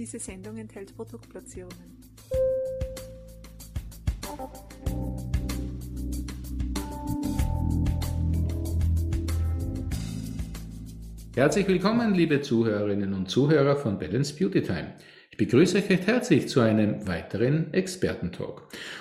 Diese 0.00 0.18
Sendung 0.18 0.56
enthält 0.56 0.96
Produktplatzierungen. 0.96 2.00
Herzlich 11.34 11.68
willkommen, 11.68 12.14
liebe 12.14 12.40
Zuhörerinnen 12.40 13.12
und 13.12 13.28
Zuhörer 13.28 13.76
von 13.76 13.98
Balance 13.98 14.34
Beauty 14.34 14.62
Time 14.62 14.94
begrüße 15.40 15.78
euch 15.78 15.88
recht 15.88 16.06
herzlich 16.06 16.48
zu 16.48 16.60
einem 16.60 17.06
weiteren 17.06 17.72
Expertentalk. 17.72 18.60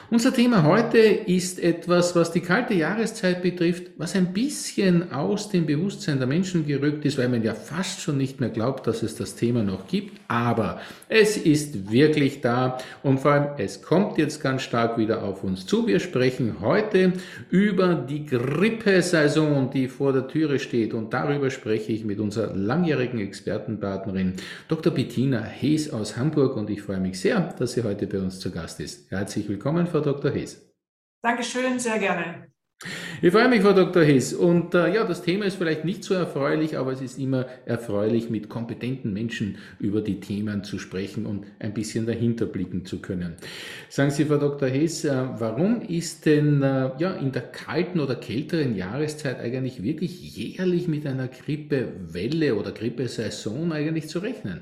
Unser 0.10 0.34
Thema 0.34 0.64
heute 0.64 0.98
ist 0.98 1.60
etwas, 1.60 2.16
was 2.16 2.32
die 2.32 2.40
kalte 2.40 2.74
Jahreszeit 2.74 3.44
betrifft, 3.44 3.92
was 3.98 4.16
ein 4.16 4.32
bisschen 4.32 5.12
aus 5.12 5.50
dem 5.50 5.66
Bewusstsein 5.66 6.18
der 6.18 6.28
Menschen 6.28 6.66
gerückt 6.66 7.04
ist, 7.04 7.18
weil 7.18 7.28
man 7.28 7.44
ja 7.44 7.54
fast 7.54 8.00
schon 8.00 8.18
nicht 8.18 8.40
mehr 8.40 8.50
glaubt, 8.50 8.88
dass 8.88 9.04
es 9.04 9.16
das 9.18 9.36
Thema 9.36 9.64
noch 9.64 9.88
gibt. 9.88 10.18
Aber 10.30 10.80
es 11.10 11.36
ist 11.36 11.92
wirklich 11.92 12.40
da 12.40 12.78
und 13.04 13.20
vor 13.20 13.32
allem 13.32 13.48
es 13.58 13.82
kommt 13.82 14.18
jetzt 14.18 14.42
ganz 14.42 14.62
stark 14.62 14.98
wieder 14.98 15.24
auf 15.24 15.44
uns 15.44 15.66
zu. 15.66 15.88
Wir 15.88 16.00
sprechen 16.00 16.62
heute 16.62 17.14
über 17.50 17.96
die 17.96 18.26
Grippesaison, 18.26 19.70
die 19.72 19.90
vor 19.90 20.14
der 20.14 20.28
Türe 20.30 20.58
steht 20.58 20.94
und 20.94 21.14
darüber 21.14 21.50
spreche 21.50 21.92
ich 21.92 22.06
mit 22.06 22.20
unserer 22.20 22.56
langjährigen 22.56 23.20
Expertenpartnerin 23.20 24.36
Dr. 24.70 24.94
Bettina 24.94 25.44
Hees 25.44 25.92
aus 25.92 26.16
Hamburg. 26.16 26.29
Hamburg 26.30 26.58
und 26.58 26.70
ich 26.70 26.84
freue 26.84 27.00
mich 27.00 27.20
sehr, 27.20 27.40
dass 27.58 27.72
sie 27.72 27.82
heute 27.82 28.06
bei 28.06 28.20
uns 28.20 28.40
zu 28.40 28.52
Gast 28.52 28.80
ist. 28.80 29.10
Herzlich 29.10 29.50
willkommen, 29.50 29.88
Frau 29.88 30.00
Dr. 30.00 30.30
Hees. 30.30 30.64
Dankeschön, 31.24 31.80
sehr 31.80 31.98
gerne. 31.98 32.52
Ich 33.22 33.32
freue 33.32 33.50
mich, 33.50 33.62
Frau 33.62 33.74
Dr. 33.74 34.04
Hess. 34.04 34.32
Und 34.32 34.76
äh, 34.76 34.94
ja, 34.94 35.06
das 35.06 35.24
Thema 35.24 35.46
ist 35.46 35.56
vielleicht 35.56 35.86
nicht 35.86 36.04
so 36.04 36.14
erfreulich, 36.14 36.78
aber 36.78 36.92
es 36.92 37.02
ist 37.02 37.18
immer 37.18 37.48
erfreulich, 37.66 38.30
mit 38.30 38.48
kompetenten 38.48 39.12
Menschen 39.12 39.58
über 39.80 40.02
die 40.02 40.20
Themen 40.20 40.64
zu 40.64 40.78
sprechen 40.78 41.26
und 41.26 41.48
ein 41.58 41.74
bisschen 41.74 42.06
dahinter 42.06 42.46
blicken 42.46 42.86
zu 42.86 43.02
können. 43.02 43.36
Sagen 43.90 44.12
Sie, 44.12 44.26
Frau 44.26 44.38
Dr. 44.38 44.70
Hess, 44.70 45.04
äh, 45.04 45.12
warum 45.40 45.82
ist 45.82 46.28
denn 46.28 46.62
äh, 46.62 46.92
ja, 47.00 47.16
in 47.16 47.32
der 47.32 47.42
kalten 47.42 48.00
oder 48.00 48.16
kälteren 48.16 48.76
Jahreszeit 48.76 49.40
eigentlich 49.40 49.82
wirklich 49.82 50.38
jährlich 50.38 50.88
mit 50.88 51.08
einer 51.08 51.28
Grippewelle 51.28 52.56
oder 52.56 52.72
Grippesaison 52.72 53.74
eigentlich 53.74 54.08
zu 54.08 54.20
rechnen? 54.20 54.62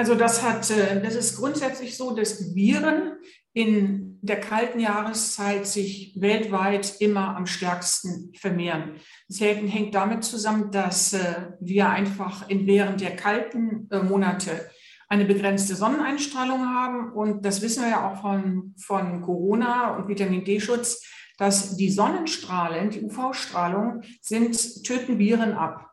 Also 0.00 0.14
das 0.14 0.42
hat, 0.42 0.70
äh, 0.70 1.02
das 1.02 1.14
ist 1.14 1.36
grundsätzlich 1.36 1.94
so, 1.94 2.16
dass 2.16 2.54
Viren 2.54 3.18
in 3.52 4.18
der 4.22 4.40
kalten 4.40 4.80
Jahreszeit 4.80 5.66
sich 5.66 6.14
weltweit 6.18 6.96
immer 7.00 7.36
am 7.36 7.44
stärksten 7.44 8.32
vermehren. 8.34 8.94
Das 9.28 9.40
hängt 9.40 9.94
damit 9.94 10.24
zusammen, 10.24 10.70
dass 10.70 11.12
äh, 11.12 11.50
wir 11.60 11.90
einfach 11.90 12.48
in 12.48 12.66
während 12.66 13.02
der 13.02 13.14
kalten 13.14 13.90
äh, 13.90 14.02
Monate 14.02 14.70
eine 15.10 15.26
begrenzte 15.26 15.74
Sonneneinstrahlung 15.74 16.64
haben. 16.64 17.12
Und 17.12 17.44
das 17.44 17.60
wissen 17.60 17.82
wir 17.82 17.90
ja 17.90 18.10
auch 18.10 18.22
von, 18.22 18.74
von 18.78 19.20
Corona 19.20 19.96
und 19.96 20.08
Vitamin 20.08 20.46
D-Schutz, 20.46 21.06
dass 21.36 21.76
die 21.76 21.90
Sonnenstrahlen, 21.90 22.88
die 22.88 23.02
UV-Strahlung, 23.02 24.00
sind, 24.22 24.82
töten 24.82 25.18
Viren 25.18 25.52
ab. 25.52 25.89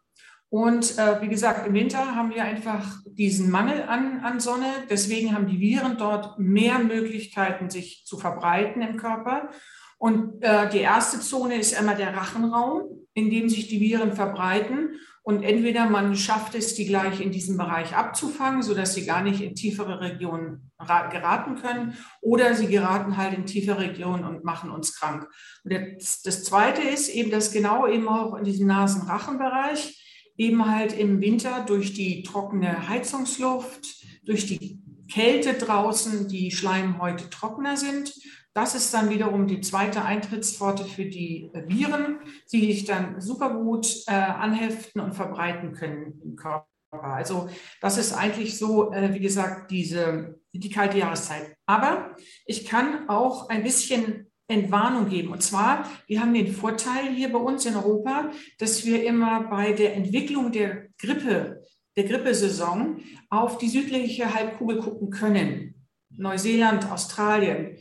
Und 0.50 0.98
äh, 0.98 1.22
wie 1.22 1.28
gesagt, 1.28 1.68
im 1.68 1.74
Winter 1.74 2.16
haben 2.16 2.34
wir 2.34 2.44
einfach 2.44 3.00
diesen 3.06 3.52
Mangel 3.52 3.84
an, 3.84 4.22
an 4.22 4.40
Sonne. 4.40 4.72
Deswegen 4.90 5.34
haben 5.34 5.48
die 5.48 5.60
Viren 5.60 5.98
dort 5.98 6.40
mehr 6.40 6.80
Möglichkeiten, 6.80 7.70
sich 7.70 8.06
zu 8.06 8.18
verbreiten 8.18 8.82
im 8.82 8.96
Körper. 8.96 9.50
Und 9.98 10.42
äh, 10.44 10.70
die 10.70 10.80
erste 10.80 11.20
Zone 11.20 11.56
ist 11.56 11.78
immer 11.78 11.96
der 11.96 12.16
Rachenraum, 12.16 12.84
in 13.14 13.30
dem 13.30 13.50
sich 13.50 13.68
die 13.68 13.82
Viren 13.82 14.14
verbreiten. 14.14 14.92
Und 15.22 15.44
entweder 15.44 15.90
man 15.90 16.16
schafft 16.16 16.56
es, 16.56 16.76
die 16.76 16.86
gleich 16.86 17.20
in 17.20 17.32
diesem 17.32 17.58
Bereich 17.58 17.94
abzufangen, 17.94 18.62
sodass 18.62 18.94
sie 18.94 19.06
gar 19.06 19.22
nicht 19.22 19.42
in 19.42 19.56
tiefere 19.56 20.00
Regionen 20.00 20.72
geraten 20.78 21.56
können, 21.56 21.98
oder 22.22 22.54
sie 22.54 22.68
geraten 22.68 23.18
halt 23.18 23.34
in 23.34 23.46
tiefere 23.46 23.80
Regionen 23.80 24.24
und 24.24 24.46
machen 24.46 24.70
uns 24.70 24.98
krank. 24.98 25.28
Und 25.66 25.74
das, 25.74 26.22
das 26.22 26.46
Zweite 26.46 26.82
ist 26.82 27.10
eben, 27.10 27.30
dass 27.30 27.52
genau 27.52 27.88
eben 27.88 28.08
auch 28.08 28.36
in 28.36 28.46
diesem 28.46 28.68
Nasenrachenbereich 28.68 30.02
eben 30.38 30.70
halt 30.70 30.94
im 30.98 31.20
Winter 31.20 31.66
durch 31.66 31.94
die 31.94 32.24
trockene 32.24 32.88
Heizungsluft, 32.88 34.06
durch 34.26 34.46
die 34.46 34.80
Kälte 35.12 35.54
draußen 35.54 36.28
die 36.28 36.52
Schleimhäute 36.52 37.30
trockener 37.30 37.78
sind. 37.78 38.14
Das 38.54 38.76
ist 38.76 38.94
dann 38.94 39.10
wiederum 39.10 39.48
die 39.48 39.62
zweite 39.62 40.04
Eintrittspforte 40.04 40.84
für 40.84 41.06
die 41.06 41.52
Viren, 41.68 42.20
die 42.52 42.74
sich 42.74 42.86
dann 42.86 43.22
super 43.22 43.54
gut 43.54 44.04
äh, 44.08 44.14
anheften 44.14 45.02
und 45.02 45.14
verbreiten 45.14 45.74
können 45.74 46.20
im 46.24 46.36
Körper. 46.36 46.66
Also 46.92 47.50
das 47.82 47.98
ist 47.98 48.14
eigentlich 48.14 48.58
so, 48.58 48.92
äh, 48.92 49.14
wie 49.14 49.20
gesagt, 49.20 49.72
diese, 49.72 50.40
die 50.54 50.70
kalte 50.70 50.98
Jahreszeit. 50.98 51.56
Aber 51.66 52.16
ich 52.46 52.66
kann 52.66 53.08
auch 53.10 53.50
ein 53.50 53.64
bisschen 53.64 54.32
Entwarnung 54.48 55.10
geben. 55.10 55.32
Und 55.32 55.44
zwar, 55.44 55.90
wir 56.08 56.22
haben 56.22 56.34
den 56.34 56.54
Vorteil 56.54 57.14
hier 57.14 57.32
bei 57.32 57.40
uns 57.40 57.66
in 57.66 57.76
Europa, 57.76 58.32
dass 58.60 58.86
wir 58.86 59.04
immer 59.04 59.44
bei 59.50 59.74
der 59.74 59.96
Entwicklung 59.96 60.52
der 60.52 60.88
Grippe, 60.98 61.64
der 61.96 62.06
Grippesaison 62.06 63.02
auf 63.30 63.58
die 63.58 63.68
südliche 63.68 64.34
Halbkugel 64.34 64.80
gucken 64.80 65.10
können. 65.10 65.76
Neuseeland, 66.10 66.90
Australien. 66.92 67.78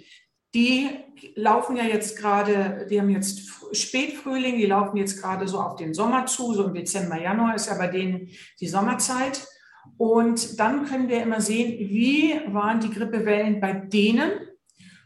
Die 0.54 0.88
laufen 1.34 1.76
ja 1.76 1.84
jetzt 1.84 2.18
gerade, 2.18 2.86
die 2.90 3.00
haben 3.00 3.10
jetzt 3.10 3.42
Spätfrühling, 3.72 4.56
die 4.56 4.66
laufen 4.66 4.96
jetzt 4.96 5.20
gerade 5.20 5.46
so 5.46 5.60
auf 5.60 5.76
den 5.76 5.94
Sommer 5.94 6.26
zu, 6.26 6.54
so 6.54 6.64
im 6.64 6.74
Dezember, 6.74 7.20
Januar 7.20 7.54
ist 7.54 7.68
ja 7.68 7.74
bei 7.74 7.88
denen 7.88 8.28
die 8.60 8.68
Sommerzeit. 8.68 9.46
Und 9.98 10.58
dann 10.58 10.84
können 10.86 11.08
wir 11.08 11.22
immer 11.22 11.40
sehen, 11.40 11.78
wie 11.78 12.40
waren 12.48 12.80
die 12.80 12.90
Grippewellen 12.90 13.60
bei 13.60 13.72
denen 13.72 14.32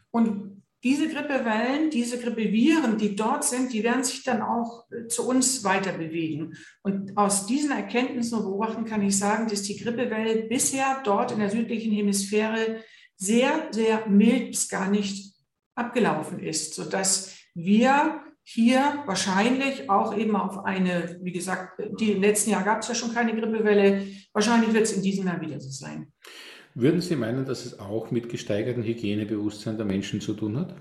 und 0.09 0.50
diese 0.83 1.09
Grippewellen, 1.09 1.89
diese 1.91 2.19
Grippeviren, 2.19 2.97
die 2.97 3.15
dort 3.15 3.43
sind, 3.43 3.71
die 3.71 3.83
werden 3.83 4.03
sich 4.03 4.23
dann 4.23 4.41
auch 4.41 4.85
äh, 4.91 5.07
zu 5.07 5.27
uns 5.27 5.63
weiter 5.63 5.93
bewegen. 5.93 6.57
Und 6.81 7.15
aus 7.17 7.45
diesen 7.45 7.71
Erkenntnissen 7.71 8.39
und 8.39 8.45
Beobachten 8.45 8.85
kann 8.85 9.03
ich 9.03 9.17
sagen, 9.17 9.47
dass 9.47 9.61
die 9.63 9.77
Grippewelle 9.77 10.43
bisher 10.43 11.01
dort 11.03 11.31
in 11.31 11.39
der 11.39 11.51
südlichen 11.51 11.91
Hemisphäre 11.91 12.83
sehr, 13.15 13.67
sehr 13.71 14.07
mild 14.07 14.51
bis 14.51 14.67
gar 14.69 14.89
nicht 14.89 15.35
abgelaufen 15.75 16.39
ist, 16.39 16.73
sodass 16.73 17.35
wir 17.53 18.21
hier 18.43 19.03
wahrscheinlich 19.05 19.89
auch 19.89 20.17
eben 20.17 20.35
auf 20.35 20.65
eine, 20.65 21.19
wie 21.21 21.31
gesagt, 21.31 21.79
die 21.99 22.13
im 22.13 22.21
letzten 22.21 22.49
Jahr 22.49 22.63
gab 22.63 22.81
es 22.81 22.87
ja 22.87 22.95
schon 22.95 23.13
keine 23.13 23.39
Grippewelle, 23.39 24.07
wahrscheinlich 24.33 24.73
wird 24.73 24.83
es 24.83 24.93
in 24.93 25.03
diesem 25.03 25.27
Jahr 25.27 25.39
wieder 25.39 25.59
so 25.59 25.69
sein. 25.69 26.11
Würden 26.73 27.01
Sie 27.01 27.15
meinen, 27.15 27.45
dass 27.45 27.65
es 27.65 27.79
auch 27.79 28.11
mit 28.11 28.29
gesteigertem 28.29 28.83
Hygienebewusstsein 28.83 29.77
der 29.77 29.85
Menschen 29.85 30.21
zu 30.21 30.33
tun 30.33 30.57
hat? 30.57 30.75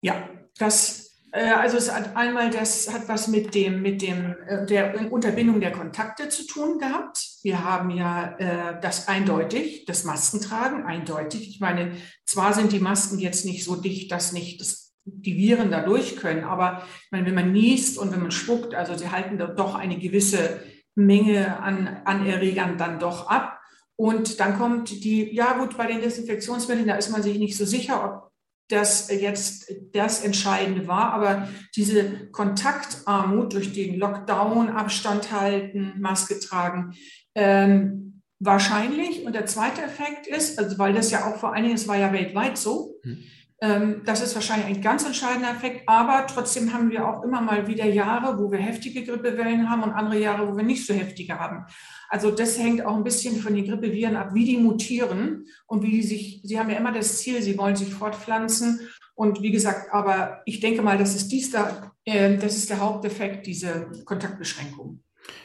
Ja, 0.00 0.28
das, 0.58 1.20
äh, 1.32 1.50
also 1.50 1.76
es 1.76 1.92
hat 1.92 2.16
einmal, 2.16 2.50
das 2.50 2.92
hat 2.92 3.08
was 3.08 3.28
mit 3.28 3.54
dem, 3.54 3.80
mit 3.80 4.02
dem, 4.02 4.34
äh, 4.48 4.66
der 4.66 5.12
Unterbindung 5.12 5.60
der 5.60 5.70
Kontakte 5.70 6.28
zu 6.28 6.44
tun 6.44 6.80
gehabt. 6.80 7.24
Wir 7.44 7.62
haben 7.62 7.90
ja 7.90 8.36
äh, 8.38 8.80
das 8.80 9.06
eindeutig, 9.06 9.84
das 9.84 10.02
Maskentragen 10.04 10.84
eindeutig. 10.84 11.48
Ich 11.48 11.60
meine, 11.60 11.92
zwar 12.24 12.54
sind 12.54 12.72
die 12.72 12.80
Masken 12.80 13.20
jetzt 13.20 13.44
nicht 13.44 13.64
so 13.64 13.76
dicht, 13.76 14.10
dass 14.10 14.32
nicht 14.32 14.60
das, 14.60 14.92
die 15.04 15.36
Viren 15.36 15.70
da 15.70 15.84
durch 15.84 16.16
können, 16.16 16.42
aber 16.42 16.82
ich 17.04 17.12
meine, 17.12 17.26
wenn 17.26 17.34
man 17.34 17.52
niest 17.52 17.96
und 17.96 18.12
wenn 18.12 18.22
man 18.22 18.32
spuckt, 18.32 18.74
also 18.74 18.96
sie 18.96 19.10
halten 19.10 19.38
doch 19.38 19.76
eine 19.76 19.98
gewisse 19.98 20.60
Menge 20.94 21.60
an, 21.60 22.02
an 22.04 22.26
Erregern 22.26 22.78
dann 22.78 22.98
doch 22.98 23.28
ab. 23.28 23.58
Und 23.96 24.40
dann 24.40 24.58
kommt 24.58 24.90
die, 24.90 25.34
ja 25.34 25.58
gut, 25.58 25.76
bei 25.76 25.86
den 25.86 26.00
Desinfektionsmitteln, 26.00 26.88
da 26.88 26.96
ist 26.96 27.10
man 27.10 27.22
sich 27.22 27.38
nicht 27.38 27.56
so 27.56 27.64
sicher, 27.64 28.04
ob 28.04 28.32
das 28.68 29.10
jetzt 29.10 29.70
das 29.92 30.24
Entscheidende 30.24 30.88
war, 30.88 31.12
aber 31.12 31.48
diese 31.76 32.28
Kontaktarmut 32.30 33.52
durch 33.52 33.72
den 33.72 33.98
Lockdown, 33.98 34.70
Abstand 34.70 35.30
halten, 35.30 35.94
Maske 35.98 36.40
tragen, 36.40 36.94
ähm, 37.34 38.22
wahrscheinlich. 38.40 39.24
Und 39.24 39.34
der 39.34 39.46
zweite 39.46 39.82
Effekt 39.82 40.26
ist, 40.26 40.58
also 40.58 40.78
weil 40.78 40.94
das 40.94 41.10
ja 41.10 41.26
auch 41.26 41.36
vor 41.36 41.52
allen 41.52 41.64
Dingen, 41.64 41.74
es 41.74 41.86
war 41.86 41.98
ja 41.98 42.12
weltweit 42.12 42.56
so, 42.56 42.96
hm. 43.02 43.22
Ähm, 43.62 44.02
das 44.04 44.20
ist 44.20 44.34
wahrscheinlich 44.34 44.66
ein 44.66 44.82
ganz 44.82 45.04
entscheidender 45.06 45.52
Effekt. 45.52 45.88
Aber 45.88 46.26
trotzdem 46.26 46.72
haben 46.72 46.90
wir 46.90 47.08
auch 47.08 47.22
immer 47.22 47.40
mal 47.40 47.68
wieder 47.68 47.86
Jahre, 47.86 48.36
wo 48.38 48.50
wir 48.50 48.58
heftige 48.58 49.04
Grippewellen 49.04 49.70
haben 49.70 49.84
und 49.84 49.92
andere 49.92 50.18
Jahre, 50.18 50.50
wo 50.50 50.56
wir 50.56 50.64
nicht 50.64 50.84
so 50.84 50.92
heftige 50.92 51.38
haben. 51.38 51.64
Also 52.08 52.32
das 52.32 52.58
hängt 52.58 52.84
auch 52.84 52.96
ein 52.96 53.04
bisschen 53.04 53.36
von 53.40 53.54
den 53.54 53.64
Grippeviren 53.64 54.16
ab, 54.16 54.34
wie 54.34 54.44
die 54.44 54.58
mutieren 54.58 55.46
und 55.66 55.84
wie 55.84 55.92
die 55.92 56.02
sich, 56.02 56.40
sie 56.42 56.58
haben 56.58 56.70
ja 56.70 56.76
immer 56.76 56.90
das 56.90 57.18
Ziel, 57.18 57.40
sie 57.40 57.56
wollen 57.56 57.76
sich 57.76 57.94
fortpflanzen. 57.94 58.80
Und 59.14 59.42
wie 59.42 59.52
gesagt, 59.52 59.92
aber 59.92 60.42
ich 60.44 60.58
denke 60.58 60.82
mal, 60.82 60.98
das 60.98 61.14
ist 61.14 61.30
dies 61.30 61.52
da, 61.52 61.92
äh, 62.04 62.36
das 62.38 62.56
ist 62.56 62.68
der 62.68 62.80
Haupteffekt, 62.80 63.46
diese 63.46 63.92
Kontaktbeschränkung. 64.04 65.04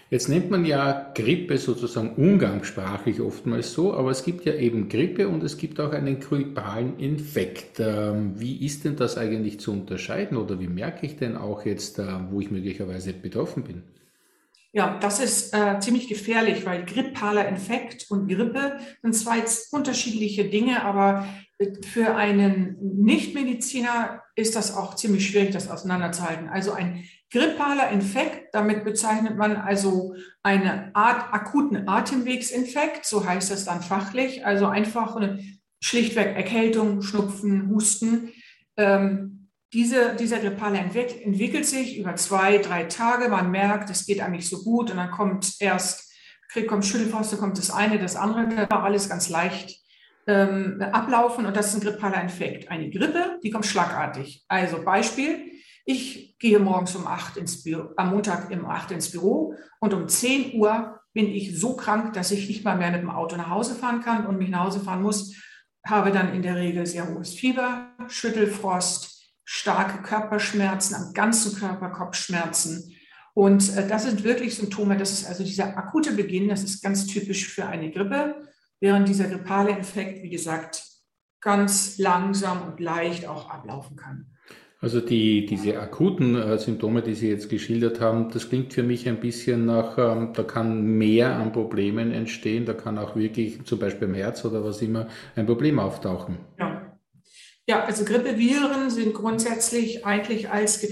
Jetzt 0.10 0.30
nennt 0.30 0.50
man 0.50 0.64
ja 0.64 1.12
Grippe 1.14 1.58
sozusagen 1.58 2.16
umgangssprachlich 2.16 3.20
oftmals 3.20 3.74
so, 3.74 3.94
aber 3.94 4.12
es 4.12 4.24
gibt 4.24 4.46
ja 4.46 4.54
eben 4.54 4.88
Grippe 4.88 5.28
und 5.28 5.44
es 5.44 5.58
gibt 5.58 5.82
auch 5.82 5.92
einen 5.92 6.22
grippalen 6.22 6.98
Infekt. 6.98 7.82
Ähm, 7.82 8.40
wie 8.40 8.66
ist 8.66 8.86
denn 8.86 8.96
das 8.96 9.18
eigentlich 9.18 9.60
zu 9.60 9.74
unterscheiden 9.74 10.38
oder 10.38 10.62
wie 10.62 10.68
merke 10.68 11.06
ich 11.06 11.18
denn 11.18 11.36
auch 11.36 11.66
jetzt, 11.66 12.00
äh, 12.00 12.06
wo 12.32 12.40
ich 12.40 12.52
möglicherweise 12.52 13.12
betroffen 13.12 13.64
bin? 13.64 13.84
Ja, 14.74 15.00
das 15.00 15.20
ist 15.20 15.54
äh, 15.54 15.80
ziemlich 15.80 16.08
gefährlich, 16.08 16.66
weil 16.66 16.86
grippaler 16.86 17.48
Infekt 17.48 18.12
und 18.12 18.28
Grippe 18.28 18.80
sind 19.02 19.14
zwei 19.14 19.44
unterschiedliche 19.72 20.46
Dinge, 20.46 20.84
aber 20.84 21.28
für 21.90 22.16
einen 22.16 22.78
Nichtmediziner 22.80 24.22
ist 24.36 24.56
das 24.56 24.76
auch 24.76 24.96
ziemlich 24.96 25.28
schwierig, 25.28 25.52
das 25.52 25.70
auseinanderzuhalten. 25.70 26.50
Also 26.50 26.74
ein 26.74 27.04
grippaler 27.32 27.90
Infekt, 27.90 28.54
damit 28.54 28.84
bezeichnet 28.84 29.38
man 29.38 29.56
also 29.56 30.14
eine 30.44 30.96
Art 30.96 31.34
akuten 31.34 31.88
Atemwegsinfekt, 31.88 33.06
so 33.06 33.26
heißt 33.26 33.52
es 33.52 33.66
dann 33.66 33.82
fachlich, 33.82 34.46
also 34.46 34.68
einfach 34.68 35.16
eine 35.16 35.40
schlichtweg 35.82 36.36
Erkältung, 36.36 37.02
Schnupfen, 37.02 37.70
Husten. 37.70 38.32
Ähm, 38.78 39.37
diese, 39.74 40.16
dieser 40.16 40.40
grippale 40.40 40.80
Infekt 40.80 41.22
entwickelt 41.22 41.66
sich 41.66 41.98
über 41.98 42.16
zwei, 42.16 42.58
drei 42.58 42.86
Tage. 42.86 43.30
Man 43.30 43.52
merkt, 43.52 43.90
es 43.90 44.06
geht 44.06 44.22
eigentlich 44.22 44.50
so 44.50 44.64
gut 44.64 44.92
und 44.92 44.98
dann 44.98 45.12
kommt 45.12 45.56
erst, 45.60 46.14
kriegt, 46.50 46.68
kommt 46.68 46.86
Schüttelfrost, 46.86 47.38
kommt 47.38 47.58
das 47.58 47.72
eine, 47.72 48.00
das 48.00 48.16
andere, 48.16 48.48
das 48.48 48.70
war 48.70 48.84
alles 48.84 49.10
ganz 49.10 49.30
leicht 49.30 49.78
ähm, 50.26 50.82
ablaufen 50.82 51.46
und 51.46 51.56
das 51.56 51.68
ist 51.68 51.76
ein 51.76 51.82
grippaler 51.82 52.22
Infekt. 52.22 52.70
Eine 52.70 52.90
Grippe, 52.90 53.40
die 53.44 53.50
kommt 53.50 53.66
schlagartig. 53.66 54.46
Also 54.48 54.82
Beispiel, 54.84 55.52
ich 55.86 56.38
gehe 56.40 56.60
morgens 56.60 56.96
um 56.96 57.08
8 57.08 57.38
ins 57.38 57.64
Büro, 57.64 57.90
am 57.98 58.12
Montag 58.12 58.50
um 58.52 58.66
8 58.66 58.92
ins 58.92 59.12
Büro 59.12 59.56
und 59.80 59.94
um 59.94 60.08
10 60.08 60.60
Uhr 60.60 61.00
bin 61.14 61.28
ich 61.28 61.60
so 61.60 61.76
krank, 61.76 62.14
dass 62.14 62.32
ich 62.32 62.48
nicht 62.48 62.64
mal 62.64 62.78
mehr 62.78 62.92
mit 62.92 63.02
dem 63.02 63.10
Auto 63.10 63.38
nach 63.38 63.50
Hause 63.50 63.76
fahren 63.76 64.02
kann 64.02 64.28
und 64.28 64.38
mich 64.38 64.50
nach 64.50 64.66
Hause 64.66 64.82
fahren 64.82 65.02
muss, 65.02 65.34
habe 65.86 66.12
dann 66.12 66.34
in 66.34 66.42
der 66.42 66.58
Regel 66.58 66.86
sehr 66.86 67.08
hohes 67.08 67.34
Fieber, 67.34 67.94
Schüttelfrost, 68.08 69.17
starke 69.50 70.02
Körperschmerzen 70.04 70.94
am 70.96 71.14
ganzen 71.14 71.58
Körper, 71.58 71.90
Kopfschmerzen. 71.90 72.94
Und 73.34 73.76
äh, 73.78 73.88
das 73.88 74.04
sind 74.04 74.26
wirklich 74.26 74.56
Symptome, 74.56 74.98
das 74.98 75.12
ist 75.12 75.26
also 75.26 75.44
dieser 75.46 75.78
akute 75.78 76.12
Beginn, 76.12 76.50
das 76.50 76.64
ist 76.64 76.84
ganz 76.84 77.08
typisch 77.08 77.48
für 77.48 77.66
eine 77.66 77.90
Grippe 77.90 78.36
während 78.82 79.08
dieser 79.08 79.30
grippale 79.30 79.72
Infekt, 79.72 80.22
wie 80.22 80.30
gesagt, 80.30 80.84
ganz 81.40 81.98
langsam 81.98 82.62
und 82.64 82.80
leicht 82.80 83.26
auch 83.26 83.50
ablaufen 83.50 83.96
kann. 83.96 84.26
Also 84.80 85.00
die, 85.00 85.46
diese 85.46 85.80
akuten 85.80 86.36
äh, 86.36 86.60
Symptome, 86.60 87.02
die 87.02 87.16
Sie 87.16 87.30
jetzt 87.30 87.50
geschildert 87.50 88.00
haben, 88.00 88.30
das 88.30 88.50
klingt 88.50 88.74
für 88.74 88.84
mich 88.84 89.08
ein 89.08 89.20
bisschen 89.20 89.66
nach, 89.66 89.98
ähm, 89.98 90.34
da 90.34 90.44
kann 90.44 90.84
mehr 90.98 91.36
an 91.36 91.52
Problemen 91.52 92.12
entstehen, 92.12 92.66
da 92.66 92.74
kann 92.74 93.00
auch 93.00 93.16
wirklich 93.16 93.64
zum 93.64 93.80
Beispiel 93.80 94.10
im 94.10 94.14
Herz 94.14 94.46
oder 94.46 94.64
was 94.64 94.82
immer 94.84 95.08
ein 95.36 95.48
Problem 95.48 95.80
auftauchen. 95.80 96.38
Ja, 96.60 96.77
ja 97.68 97.84
also 97.84 98.06
Grippeviren 98.06 98.90
sind 98.90 99.14
grundsätzlich 99.14 100.06
eigentlich 100.06 100.50
als 100.50 100.86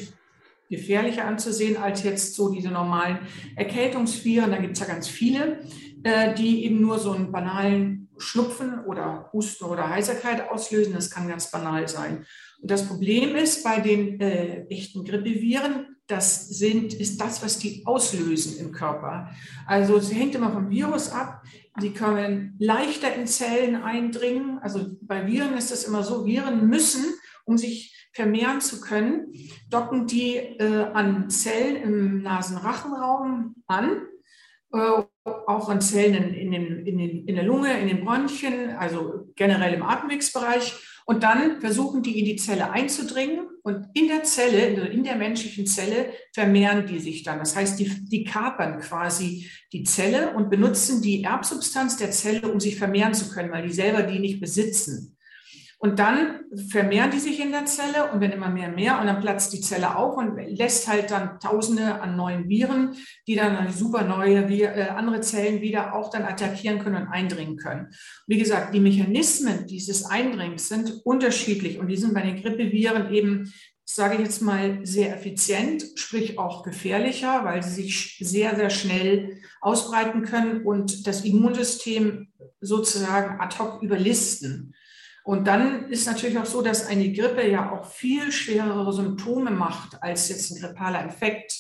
gefährlicher 0.70 1.26
anzusehen 1.26 1.78
als 1.78 2.04
jetzt 2.04 2.36
so 2.36 2.52
diese 2.52 2.70
normalen 2.70 3.20
Erkältungsviren. 3.56 4.52
Da 4.52 4.58
gibt 4.58 4.74
es 4.74 4.80
ja 4.80 4.86
ganz 4.86 5.08
viele. 5.08 5.60
Äh, 6.06 6.36
die 6.36 6.66
eben 6.66 6.82
nur 6.82 7.00
so 7.00 7.14
einen 7.14 7.32
banalen 7.32 8.10
Schnupfen 8.20 8.86
oder 8.86 9.28
Husten 9.34 9.66
oder 9.66 9.90
Heiserkeit 9.90 10.52
auslösen. 10.52 10.94
Das 10.94 11.10
kann 11.10 11.28
ganz 11.28 11.50
banal 11.50 11.88
sein. 11.88 12.28
Und 12.62 12.70
das 12.70 12.88
Problem 12.88 13.36
ist 13.36 13.64
bei 13.64 13.80
den 13.80 14.22
äh, 14.22 14.68
echten 14.68 15.04
Grippeviren, 15.04 15.95
das 16.08 16.50
sind, 16.50 16.94
ist 16.94 17.20
das, 17.20 17.44
was 17.44 17.58
die 17.58 17.86
auslösen 17.86 18.58
im 18.60 18.72
Körper. 18.72 19.32
Also 19.66 19.98
es 19.98 20.14
hängt 20.14 20.36
immer 20.36 20.52
vom 20.52 20.70
Virus 20.70 21.12
ab. 21.12 21.44
Die 21.82 21.92
können 21.92 22.56
leichter 22.60 23.14
in 23.16 23.28
Zellen 23.28 23.76
eindringen. 23.76 24.60
Also 24.60 24.98
bei 25.02 25.26
Viren 25.28 25.58
ist 25.58 25.72
das 25.72 25.84
immer 25.84 26.04
so, 26.04 26.26
Viren 26.26 26.68
müssen, 26.70 27.06
um 27.46 27.58
sich 27.58 28.08
vermehren 28.14 28.62
zu 28.62 28.80
können, 28.80 29.34
docken 29.70 30.08
die 30.08 30.38
äh, 30.38 30.86
an 30.94 31.30
Zellen 31.30 31.76
im 31.76 32.22
Nasenrachenraum 32.22 33.56
an 33.68 34.04
äh, 34.72 35.04
auch 35.24 35.70
an 35.70 35.82
Zellen 35.82 36.34
in, 36.34 36.52
den, 36.52 36.86
in, 36.86 36.98
den, 36.98 37.28
in 37.28 37.36
der 37.36 37.44
Lunge, 37.44 37.80
in 37.80 37.88
den 37.88 38.06
Bronchien, 38.06 38.72
also 38.72 39.28
generell 39.36 39.74
im 39.74 39.84
Atemwegsbereich. 39.84 40.74
Und 41.08 41.22
dann 41.22 41.62
versuchen 41.62 42.02
die 42.02 42.20
in 42.20 42.26
die 42.26 42.36
Zelle 42.36 42.72
einzudringen 42.72 43.48
und 43.62 43.88
in 43.94 44.08
der 44.08 44.24
Zelle, 44.24 44.88
in 44.88 45.04
der 45.04 45.16
menschlichen 45.16 45.68
Zelle, 45.68 46.12
vermehren 46.34 46.88
die 46.88 47.00
sich 47.00 47.22
dann. 47.22 47.38
Das 47.38 47.56
heißt, 47.56 47.80
die, 47.80 47.90
die 48.06 48.24
kapern 48.24 48.80
quasi 48.80 49.48
die 49.72 49.84
Zelle 49.84 50.34
und 50.34 50.50
benutzen 50.50 51.04
die 51.04 51.24
Erbsubstanz 51.24 51.98
der 51.98 52.10
Zelle, 52.10 52.52
um 52.52 52.60
sich 52.60 52.78
vermehren 52.78 53.14
zu 53.14 53.30
können, 53.30 53.52
weil 53.52 53.68
die 53.68 53.74
selber 53.74 54.02
die 54.02 54.20
nicht 54.20 54.42
besitzen. 54.42 55.15
Und 55.86 56.00
dann 56.00 56.40
vermehren 56.70 57.12
die 57.12 57.20
sich 57.20 57.40
in 57.40 57.52
der 57.52 57.68
Zelle 57.68 58.12
und 58.12 58.20
wenn 58.20 58.32
immer 58.32 58.50
mehr 58.50 58.70
mehr 58.70 59.00
und 59.00 59.06
dann 59.06 59.22
platzt 59.22 59.54
die 59.54 59.62
Zelle 59.62 59.96
auf 59.96 60.18
und 60.18 60.36
lässt 60.36 60.88
halt 60.88 61.12
dann 61.12 61.40
Tausende 61.40 62.02
an 62.02 62.16
neuen 62.16 62.50
Viren, 62.50 62.96
die 63.28 63.36
dann 63.36 63.72
super 63.72 64.04
neue 64.04 64.40
äh, 64.40 64.90
andere 64.90 65.22
Zellen 65.22 65.62
wieder 65.62 65.94
auch 65.94 66.10
dann 66.10 66.24
attackieren 66.24 66.80
können 66.80 67.04
und 67.04 67.08
eindringen 67.10 67.58
können. 67.58 67.90
Wie 68.26 68.40
gesagt, 68.40 68.74
die 68.74 68.80
Mechanismen 68.80 69.68
dieses 69.68 70.06
Eindringens 70.06 70.70
sind 70.70 71.02
unterschiedlich 71.04 71.78
und 71.78 71.88
die 71.88 71.98
sind 71.98 72.16
bei 72.16 72.24
den 72.24 72.42
Grippeviren 72.42 73.14
eben 73.14 73.54
sage 73.88 74.16
ich 74.16 74.22
jetzt 74.22 74.42
mal, 74.42 74.80
sehr 74.82 75.16
effizient, 75.16 75.86
sprich 75.94 76.40
auch 76.40 76.64
gefährlicher, 76.64 77.46
weil 77.46 77.62
sie 77.62 77.84
sich 77.84 78.18
sehr, 78.20 78.56
sehr 78.56 78.72
schnell 78.72 79.38
ausbreiten 79.62 80.24
können 80.24 80.64
und 80.64 81.06
das 81.06 81.24
Immunsystem 81.24 82.30
sozusagen 82.60 83.40
ad 83.40 83.60
hoc 83.60 83.84
überlisten. 83.84 84.74
Und 85.26 85.48
dann 85.48 85.90
ist 85.90 86.06
natürlich 86.06 86.38
auch 86.38 86.46
so, 86.46 86.62
dass 86.62 86.86
eine 86.86 87.12
Grippe 87.12 87.50
ja 87.50 87.72
auch 87.72 87.84
viel 87.88 88.32
schwerere 88.32 88.94
Symptome 88.94 89.50
macht 89.50 90.02
als 90.04 90.30
jetzt 90.30 90.52
ein 90.52 90.62
grippaler 90.62 91.04
Infekt. 91.04 91.52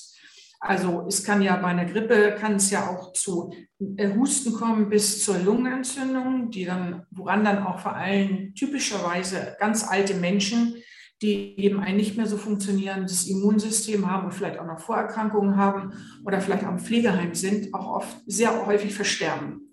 Also 0.60 1.04
es 1.08 1.24
kann 1.24 1.42
ja 1.42 1.56
bei 1.56 1.70
einer 1.70 1.86
Grippe, 1.86 2.36
kann 2.40 2.58
es 2.58 2.70
ja 2.70 2.88
auch 2.88 3.12
zu 3.14 3.52
äh, 3.98 4.14
Husten 4.16 4.54
kommen 4.54 4.88
bis 4.88 5.26
zur 5.26 5.40
Lungenentzündung, 5.40 6.52
die 6.52 6.66
dann, 6.66 7.08
woran 7.10 7.44
dann 7.44 7.66
auch 7.66 7.80
vor 7.80 7.96
allem 7.96 8.54
typischerweise 8.54 9.56
ganz 9.60 9.84
alte 9.88 10.14
Menschen, 10.14 10.76
die 11.24 11.60
eben 11.60 11.80
ein 11.80 11.98
nicht 11.98 12.18
mehr 12.18 12.28
so 12.28 12.38
funktionierendes 12.38 13.28
Immunsystem 13.28 14.10
haben 14.10 14.26
und 14.26 14.34
vielleicht 14.34 14.60
auch 14.60 14.68
noch 14.68 14.80
Vorerkrankungen 14.80 15.58
haben 15.58 15.94
oder 16.24 16.40
vielleicht 16.40 16.62
im 16.62 16.78
Pflegeheim 16.78 17.34
sind, 17.34 17.74
auch 17.74 17.88
oft 17.88 18.18
sehr 18.28 18.68
häufig 18.68 18.94
versterben. 18.94 19.65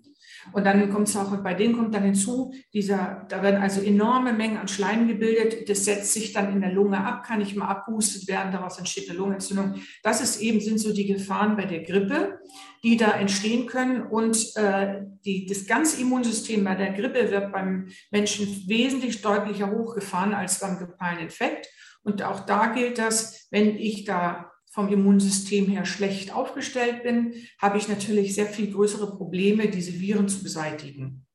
Und 0.51 0.65
dann 0.65 0.89
kommt 0.91 1.07
es 1.07 1.15
auch, 1.15 1.35
bei 1.37 1.53
denen 1.53 1.77
kommt 1.77 1.95
dann 1.95 2.03
hinzu, 2.03 2.53
dieser, 2.73 3.25
da 3.29 3.41
werden 3.41 3.61
also 3.61 3.81
enorme 3.81 4.33
Mengen 4.33 4.57
an 4.57 4.67
Schleim 4.67 5.07
gebildet. 5.07 5.69
Das 5.69 5.85
setzt 5.85 6.13
sich 6.13 6.33
dann 6.33 6.51
in 6.51 6.61
der 6.61 6.71
Lunge 6.71 7.03
ab, 7.03 7.23
kann 7.23 7.39
nicht 7.39 7.55
mal 7.55 7.67
abhustet 7.67 8.27
werden, 8.27 8.51
daraus 8.51 8.77
entsteht 8.77 9.09
eine 9.09 9.17
Lungenentzündung. 9.17 9.75
Das 10.03 10.21
ist 10.21 10.41
eben, 10.41 10.59
sind 10.59 10.79
so 10.79 10.93
die 10.93 11.07
Gefahren 11.07 11.55
bei 11.55 11.65
der 11.65 11.83
Grippe, 11.83 12.39
die 12.83 12.97
da 12.97 13.11
entstehen 13.11 13.67
können. 13.67 14.01
Und 14.03 14.55
äh, 14.55 15.01
die, 15.25 15.45
das 15.45 15.65
ganze 15.65 16.01
Immunsystem 16.01 16.63
bei 16.63 16.75
der 16.75 16.91
Grippe 16.91 17.31
wird 17.31 17.51
beim 17.51 17.87
Menschen 18.11 18.47
wesentlich 18.67 19.21
deutlicher 19.21 19.71
hochgefahren 19.71 20.33
als 20.33 20.59
beim 20.59 20.77
grippalen 20.77 21.19
Infekt. 21.19 21.67
Und 22.03 22.21
auch 22.23 22.41
da 22.41 22.67
gilt 22.67 22.97
das, 22.97 23.47
wenn 23.49 23.77
ich 23.77 24.03
da 24.03 24.52
vom 24.73 24.89
Immunsystem 24.89 25.67
her 25.67 25.85
schlecht 25.85 26.33
aufgestellt 26.33 27.03
bin, 27.03 27.33
habe 27.61 27.77
ich 27.77 27.87
natürlich 27.87 28.33
sehr 28.33 28.47
viel 28.47 28.71
größere 28.71 29.15
Probleme, 29.15 29.67
diese 29.67 29.99
Viren 29.99 30.27
zu 30.27 30.41
beseitigen. 30.41 31.27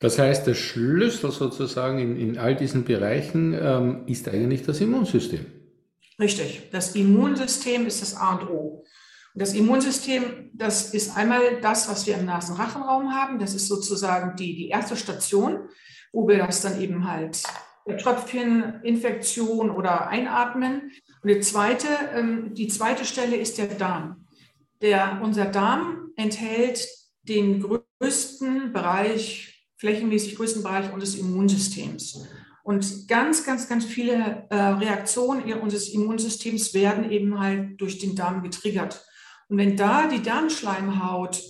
Das 0.00 0.18
heißt, 0.18 0.46
der 0.46 0.52
Schlüssel 0.52 1.30
sozusagen 1.30 1.98
in, 1.98 2.16
in 2.16 2.36
all 2.36 2.54
diesen 2.54 2.84
Bereichen 2.84 3.56
ähm, 3.58 4.02
ist 4.06 4.28
eigentlich 4.28 4.64
das 4.64 4.82
Immunsystem. 4.82 5.46
Richtig. 6.20 6.68
Das 6.70 6.94
Immunsystem 6.94 7.86
ist 7.86 8.02
das 8.02 8.14
A 8.14 8.34
und 8.34 8.50
O. 8.50 8.84
Und 9.32 9.42
das 9.42 9.54
Immunsystem, 9.54 10.50
das 10.52 10.92
ist 10.92 11.16
einmal 11.16 11.62
das, 11.62 11.88
was 11.88 12.06
wir 12.06 12.18
im 12.18 12.26
Nasenrachenraum 12.26 13.14
haben. 13.14 13.38
Das 13.38 13.54
ist 13.54 13.66
sozusagen 13.66 14.36
die, 14.36 14.54
die 14.54 14.68
erste 14.68 14.94
Station, 14.94 15.70
wo 16.12 16.28
wir 16.28 16.36
das 16.36 16.60
dann 16.60 16.78
eben 16.82 17.10
halt 17.10 17.42
Tröpfchen, 17.96 18.80
Infektion 18.82 19.70
oder 19.70 20.08
Einatmen. 20.08 20.92
Und 21.22 21.30
die 21.30 21.40
zweite, 21.40 21.88
ähm, 22.14 22.54
die 22.54 22.68
zweite 22.68 23.04
Stelle 23.04 23.36
ist 23.36 23.58
der 23.58 23.66
Darm. 23.66 24.26
Der, 24.82 25.20
unser 25.22 25.46
Darm 25.46 26.10
enthält 26.16 26.86
den 27.22 27.62
größten 27.62 28.72
Bereich, 28.72 29.66
flächenmäßig 29.76 30.36
größten 30.36 30.62
Bereich 30.62 30.92
unseres 30.92 31.16
Immunsystems. 31.16 32.26
Und 32.62 33.08
ganz, 33.08 33.44
ganz, 33.44 33.68
ganz 33.68 33.84
viele 33.84 34.46
äh, 34.50 34.56
Reaktionen 34.56 35.50
unseres 35.54 35.88
Immunsystems 35.88 36.74
werden 36.74 37.10
eben 37.10 37.40
halt 37.40 37.80
durch 37.80 37.98
den 37.98 38.14
Darm 38.14 38.42
getriggert. 38.42 39.04
Und 39.48 39.56
wenn 39.56 39.76
da 39.76 40.06
die 40.06 40.22
Darmschleimhaut 40.22 41.42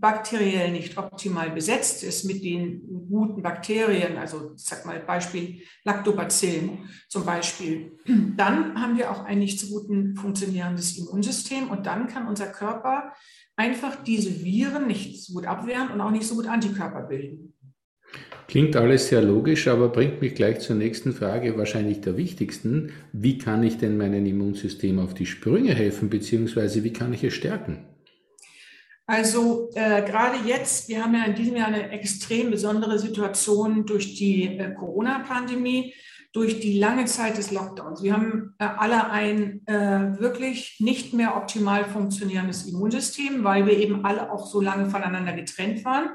bakteriell 0.00 0.72
nicht 0.72 0.96
optimal 0.98 1.50
besetzt 1.50 2.02
ist 2.02 2.24
mit 2.24 2.42
den 2.44 2.82
guten 3.08 3.42
Bakterien, 3.42 4.16
also 4.16 4.52
ich 4.56 4.64
sag 4.64 4.84
mal 4.84 5.00
Beispiel 5.00 5.62
Lactobacillen 5.84 6.88
zum 7.08 7.24
Beispiel, 7.24 7.92
dann 8.36 8.80
haben 8.80 8.96
wir 8.96 9.10
auch 9.10 9.24
ein 9.24 9.38
nicht 9.38 9.60
so 9.60 9.68
gut 9.68 10.18
funktionierendes 10.18 10.98
Immunsystem 10.98 11.68
und 11.70 11.86
dann 11.86 12.08
kann 12.08 12.28
unser 12.28 12.46
Körper 12.46 13.12
einfach 13.56 14.02
diese 14.04 14.44
Viren 14.44 14.86
nicht 14.86 15.24
so 15.24 15.34
gut 15.34 15.46
abwehren 15.46 15.90
und 15.90 16.00
auch 16.00 16.10
nicht 16.10 16.26
so 16.26 16.34
gut 16.34 16.46
Antikörper 16.46 17.02
bilden. 17.02 17.54
Klingt 18.48 18.76
alles 18.76 19.08
sehr 19.08 19.22
logisch, 19.22 19.66
aber 19.66 19.88
bringt 19.88 20.20
mich 20.20 20.34
gleich 20.34 20.60
zur 20.60 20.76
nächsten 20.76 21.12
Frage, 21.12 21.58
wahrscheinlich 21.58 22.00
der 22.00 22.16
wichtigsten. 22.16 22.92
Wie 23.12 23.38
kann 23.38 23.64
ich 23.64 23.78
denn 23.78 23.96
meinem 23.96 24.24
Immunsystem 24.24 25.00
auf 25.00 25.14
die 25.14 25.26
Sprünge 25.26 25.74
helfen, 25.74 26.10
beziehungsweise 26.10 26.84
wie 26.84 26.92
kann 26.92 27.12
ich 27.12 27.24
es 27.24 27.34
stärken? 27.34 27.95
Also 29.06 29.70
äh, 29.74 30.02
gerade 30.02 30.38
jetzt, 30.46 30.88
wir 30.88 31.02
haben 31.02 31.14
ja 31.14 31.24
in 31.24 31.36
diesem 31.36 31.56
Jahr 31.56 31.68
eine 31.68 31.90
extrem 31.90 32.50
besondere 32.50 32.98
Situation 32.98 33.86
durch 33.86 34.16
die 34.16 34.58
äh, 34.58 34.74
Corona-Pandemie, 34.74 35.94
durch 36.32 36.58
die 36.58 36.78
lange 36.78 37.04
Zeit 37.04 37.38
des 37.38 37.52
Lockdowns. 37.52 38.02
Wir 38.02 38.14
haben 38.14 38.54
äh, 38.58 38.64
alle 38.64 39.10
ein 39.10 39.64
äh, 39.66 40.20
wirklich 40.20 40.78
nicht 40.80 41.14
mehr 41.14 41.36
optimal 41.36 41.84
funktionierendes 41.84 42.66
Immunsystem, 42.66 43.44
weil 43.44 43.64
wir 43.66 43.78
eben 43.78 44.04
alle 44.04 44.32
auch 44.32 44.46
so 44.46 44.60
lange 44.60 44.90
voneinander 44.90 45.34
getrennt 45.34 45.84
waren. 45.84 46.08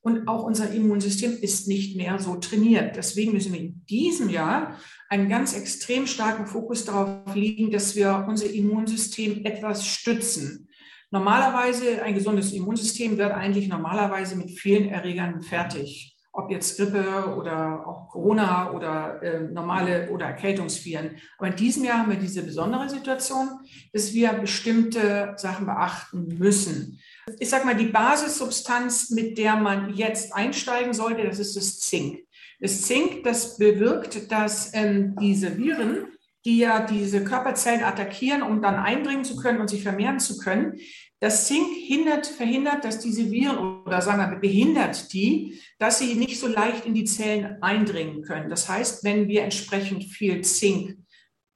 Und 0.00 0.28
auch 0.28 0.44
unser 0.44 0.70
Immunsystem 0.70 1.36
ist 1.40 1.66
nicht 1.66 1.96
mehr 1.96 2.20
so 2.20 2.36
trainiert. 2.36 2.94
Deswegen 2.94 3.32
müssen 3.32 3.52
wir 3.52 3.58
in 3.58 3.84
diesem 3.86 4.30
Jahr 4.30 4.78
einen 5.08 5.28
ganz 5.28 5.52
extrem 5.52 6.06
starken 6.06 6.46
Fokus 6.46 6.84
darauf 6.84 7.34
legen, 7.34 7.72
dass 7.72 7.96
wir 7.96 8.24
unser 8.28 8.48
Immunsystem 8.48 9.44
etwas 9.44 9.84
stützen. 9.84 10.65
Normalerweise, 11.10 12.02
ein 12.02 12.14
gesundes 12.14 12.52
Immunsystem 12.52 13.16
wird 13.16 13.32
eigentlich 13.32 13.68
normalerweise 13.68 14.36
mit 14.36 14.50
vielen 14.50 14.88
Erregern 14.88 15.42
fertig. 15.42 16.16
Ob 16.32 16.50
jetzt 16.50 16.76
Grippe 16.76 17.34
oder 17.34 17.86
auch 17.86 18.08
Corona 18.10 18.72
oder 18.72 19.22
äh, 19.22 19.40
normale 19.40 20.10
oder 20.10 20.26
Erkältungsviren. 20.26 21.16
Aber 21.38 21.48
in 21.48 21.56
diesem 21.56 21.84
Jahr 21.84 22.00
haben 22.00 22.10
wir 22.10 22.18
diese 22.18 22.42
besondere 22.42 22.90
Situation, 22.90 23.48
dass 23.92 24.12
wir 24.12 24.32
bestimmte 24.34 25.32
Sachen 25.36 25.64
beachten 25.64 26.36
müssen 26.38 27.00
ich 27.38 27.48
sage 27.48 27.66
mal, 27.66 27.76
die 27.76 27.86
Basissubstanz, 27.86 29.10
mit 29.10 29.36
der 29.36 29.56
man 29.56 29.94
jetzt 29.94 30.32
einsteigen 30.32 30.94
sollte, 30.94 31.24
das 31.24 31.38
ist 31.38 31.56
das 31.56 31.80
Zink. 31.80 32.20
Das 32.60 32.82
Zink, 32.82 33.24
das 33.24 33.58
bewirkt, 33.58 34.30
dass 34.30 34.72
ähm, 34.72 35.16
diese 35.20 35.58
Viren, 35.58 36.06
die 36.46 36.58
ja 36.58 36.86
diese 36.86 37.24
Körperzellen 37.24 37.82
attackieren, 37.82 38.42
um 38.42 38.62
dann 38.62 38.76
eindringen 38.76 39.24
zu 39.24 39.36
können 39.36 39.60
und 39.60 39.68
sich 39.68 39.82
vermehren 39.82 40.20
zu 40.20 40.38
können, 40.38 40.78
das 41.18 41.46
Zink 41.46 41.66
hindert, 41.74 42.26
verhindert, 42.26 42.84
dass 42.84 43.00
diese 43.00 43.30
Viren 43.30 43.82
oder 43.84 44.00
sagen 44.00 44.30
wir 44.30 44.38
behindert 44.38 45.12
die, 45.12 45.60
dass 45.78 45.98
sie 45.98 46.14
nicht 46.14 46.38
so 46.38 46.46
leicht 46.46 46.86
in 46.86 46.94
die 46.94 47.04
Zellen 47.04 47.62
eindringen 47.62 48.22
können. 48.22 48.48
Das 48.48 48.68
heißt, 48.68 49.02
wenn 49.02 49.26
wir 49.26 49.42
entsprechend 49.42 50.04
viel 50.04 50.42
Zink 50.42 50.98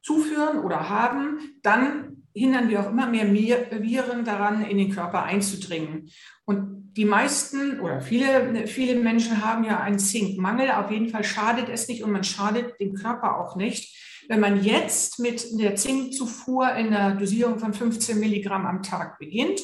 zuführen 0.03 0.59
oder 0.59 0.89
haben, 0.89 1.39
dann 1.63 2.25
hindern 2.35 2.69
wir 2.69 2.81
auch 2.81 2.91
immer 2.91 3.07
mehr 3.07 3.31
Viren 3.33 4.25
daran, 4.25 4.65
in 4.65 4.79
den 4.79 4.91
Körper 4.91 5.25
einzudringen. 5.25 6.11
Und 6.47 6.95
die 6.97 7.05
meisten 7.05 7.81
oder 7.81 8.01
viele, 8.01 8.67
viele 8.67 8.99
Menschen 8.99 9.45
haben 9.45 9.65
ja 9.65 9.79
einen 9.81 9.99
Zinkmangel. 9.99 10.71
Auf 10.71 10.91
jeden 10.91 11.11
Fall 11.11 11.23
schadet 11.23 11.69
es 11.69 11.87
nicht 11.87 12.03
und 12.03 12.11
man 12.13 12.25
schadet 12.25 12.81
dem 12.81 12.95
Körper 12.95 13.39
auch 13.39 13.57
nicht. 13.57 13.97
Wenn 14.31 14.39
man 14.39 14.63
jetzt 14.63 15.19
mit 15.19 15.59
der 15.59 15.75
Zinkzufuhr 15.75 16.73
in 16.75 16.93
der 16.93 17.17
Dosierung 17.17 17.59
von 17.59 17.75
15 17.75 18.21
Milligramm 18.21 18.65
am 18.65 18.81
Tag 18.81 19.19
beginnt, 19.19 19.61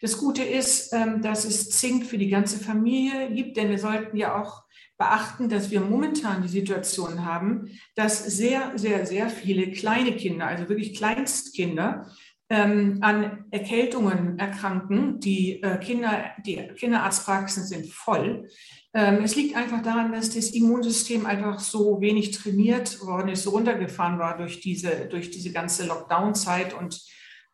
das 0.00 0.18
Gute 0.18 0.42
ist, 0.42 0.92
ähm, 0.92 1.22
dass 1.22 1.44
es 1.44 1.70
Zink 1.70 2.04
für 2.04 2.18
die 2.18 2.28
ganze 2.28 2.58
Familie 2.58 3.32
gibt, 3.32 3.56
denn 3.56 3.70
wir 3.70 3.78
sollten 3.78 4.16
ja 4.16 4.42
auch 4.42 4.64
beachten, 4.96 5.48
dass 5.48 5.70
wir 5.70 5.80
momentan 5.80 6.42
die 6.42 6.48
Situation 6.48 7.24
haben, 7.24 7.78
dass 7.94 8.24
sehr, 8.24 8.72
sehr, 8.74 9.06
sehr 9.06 9.30
viele 9.30 9.70
kleine 9.70 10.10
Kinder, 10.16 10.48
also 10.48 10.68
wirklich 10.68 10.94
Kleinstkinder, 10.94 12.10
ähm, 12.50 12.98
an 13.02 13.44
Erkältungen 13.52 14.36
erkranken. 14.40 15.20
Die, 15.20 15.62
äh, 15.62 15.78
Kinder, 15.78 16.32
die 16.44 16.56
Kinderarztpraxen 16.56 17.64
sind 17.64 17.86
voll. 17.86 18.48
Ähm, 18.94 19.22
es 19.22 19.36
liegt 19.36 19.56
einfach 19.56 19.82
daran, 19.82 20.12
dass 20.12 20.30
das 20.30 20.50
Immunsystem 20.50 21.26
einfach 21.26 21.60
so 21.60 22.00
wenig 22.00 22.30
trainiert 22.30 23.00
worden 23.02 23.28
ist, 23.28 23.42
so 23.42 23.50
runtergefahren 23.50 24.18
war 24.18 24.36
durch 24.36 24.60
diese, 24.60 25.06
durch 25.10 25.30
diese 25.30 25.52
ganze 25.52 25.86
Lockdown-Zeit 25.86 26.72
und 26.74 27.00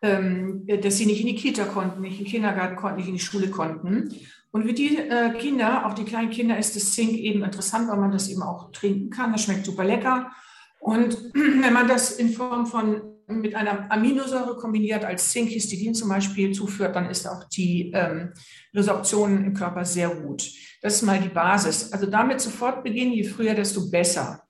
ähm, 0.03 0.67
dass 0.67 0.99
sie 0.99 1.07
nicht 1.07 1.21
in 1.21 1.29
die 1.29 1.35
Kita 1.35 1.65
konnten, 1.65 2.03
nicht 2.03 2.19
in 2.19 2.25
den 2.25 2.31
Kindergarten 2.31 2.77
konnten, 2.77 2.99
nicht 2.99 3.09
in 3.09 3.15
die 3.15 3.21
Schule 3.21 3.49
konnten. 3.49 4.15
Und 4.53 4.65
für 4.65 4.73
die 4.73 4.97
äh, 4.97 5.33
Kinder, 5.39 5.87
auch 5.87 5.95
die 5.95 6.05
kleinen 6.05 6.31
Kinder, 6.31 6.59
ist 6.59 6.77
das 6.77 6.93
Zink 6.93 7.13
eben 7.13 7.43
interessant, 7.43 7.89
weil 7.89 7.97
man 7.97 8.13
das 8.13 8.29
eben 8.29 8.43
auch 8.43 8.71
trinken 8.71 9.11
kann. 9.11 9.33
Das 9.33 9.43
schmeckt 9.43 9.67
super 9.67 9.85
lecker. 9.85 10.31
Und 10.79 11.17
wenn 11.35 11.73
man 11.73 11.89
das 11.89 12.13
in 12.13 12.31
Form 12.31 12.67
von 12.67 13.14
mit 13.27 13.55
einer 13.55 13.91
Aminosäure 13.91 14.57
kombiniert, 14.57 15.05
als 15.05 15.31
Zinkhistidin 15.31 15.95
zum 15.95 16.09
Beispiel 16.09 16.53
zuführt, 16.53 16.95
dann 16.95 17.11
ist 17.11 17.27
auch 17.27 17.45
die 17.45 17.91
ähm, 17.95 18.33
Resorption 18.75 19.45
im 19.45 19.55
Körper 19.55 19.85
sehr 19.85 20.09
gut. 20.11 20.51
Das 20.83 20.97
ist 20.97 21.03
mal 21.03 21.21
die 21.21 21.29
Basis. 21.29 21.93
Also 21.93 22.07
damit 22.07 22.41
sofort 22.41 22.85
beginnen, 22.85 23.13
je 23.13 23.25
früher, 23.25 23.55
desto 23.55 23.91
besser. 23.91 24.43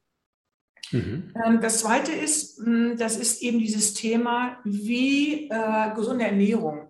Mhm. 0.91 1.33
Ähm, 1.45 1.61
das 1.61 1.81
Zweite 1.81 2.13
ist, 2.13 2.59
hm, 2.59 2.97
das 2.99 3.17
ist 3.17 3.43
eben 3.43 3.59
dieses 3.59 3.95
Thema, 3.95 4.59
wie 4.65 5.49
äh, 5.49 5.95
gesunde 5.95 6.25
Ernährung. 6.25 6.89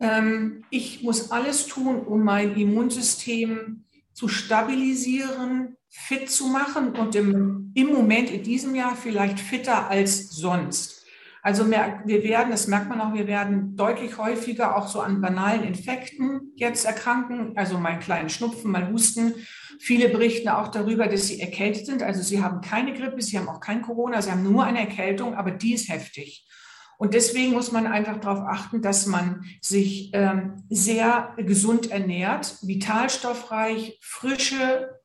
Ähm, 0.00 0.64
ich 0.70 1.02
muss 1.02 1.30
alles 1.30 1.66
tun, 1.66 2.00
um 2.00 2.22
mein 2.24 2.56
Immunsystem 2.56 3.84
zu 4.12 4.28
stabilisieren, 4.28 5.76
fit 5.88 6.30
zu 6.30 6.46
machen 6.46 6.92
und 6.92 7.14
im, 7.14 7.72
im 7.74 7.86
Moment 7.88 8.30
in 8.30 8.42
diesem 8.42 8.74
Jahr 8.74 8.96
vielleicht 8.96 9.40
fitter 9.40 9.88
als 9.88 10.30
sonst. 10.30 10.99
Also 11.42 11.70
wir 11.70 12.22
werden, 12.22 12.50
das 12.50 12.66
merkt 12.66 12.88
man 12.88 13.00
auch, 13.00 13.14
wir 13.14 13.26
werden 13.26 13.74
deutlich 13.76 14.18
häufiger 14.18 14.76
auch 14.76 14.88
so 14.88 15.00
an 15.00 15.20
banalen 15.22 15.64
Infekten 15.64 16.52
jetzt 16.54 16.84
erkranken, 16.84 17.56
also 17.56 17.78
mal 17.78 17.92
einen 17.92 18.00
kleinen 18.00 18.28
Schnupfen, 18.28 18.70
mal 18.70 18.90
Husten. 18.92 19.34
Viele 19.78 20.10
berichten 20.10 20.50
auch 20.50 20.68
darüber, 20.68 21.06
dass 21.06 21.28
sie 21.28 21.40
erkältet 21.40 21.86
sind. 21.86 22.02
Also 22.02 22.22
sie 22.22 22.42
haben 22.42 22.60
keine 22.60 22.92
Grippe, 22.92 23.22
sie 23.22 23.38
haben 23.38 23.48
auch 23.48 23.60
kein 23.60 23.80
Corona, 23.80 24.20
sie 24.20 24.30
haben 24.30 24.42
nur 24.42 24.64
eine 24.64 24.80
Erkältung, 24.80 25.34
aber 25.34 25.50
die 25.50 25.72
ist 25.72 25.88
heftig. 25.88 26.46
Und 26.98 27.14
deswegen 27.14 27.52
muss 27.52 27.72
man 27.72 27.86
einfach 27.86 28.20
darauf 28.20 28.40
achten, 28.40 28.82
dass 28.82 29.06
man 29.06 29.46
sich 29.62 30.10
ähm, 30.12 30.64
sehr 30.68 31.34
gesund 31.38 31.90
ernährt, 31.90 32.58
vitalstoffreich, 32.60 33.98
frische 34.02 35.00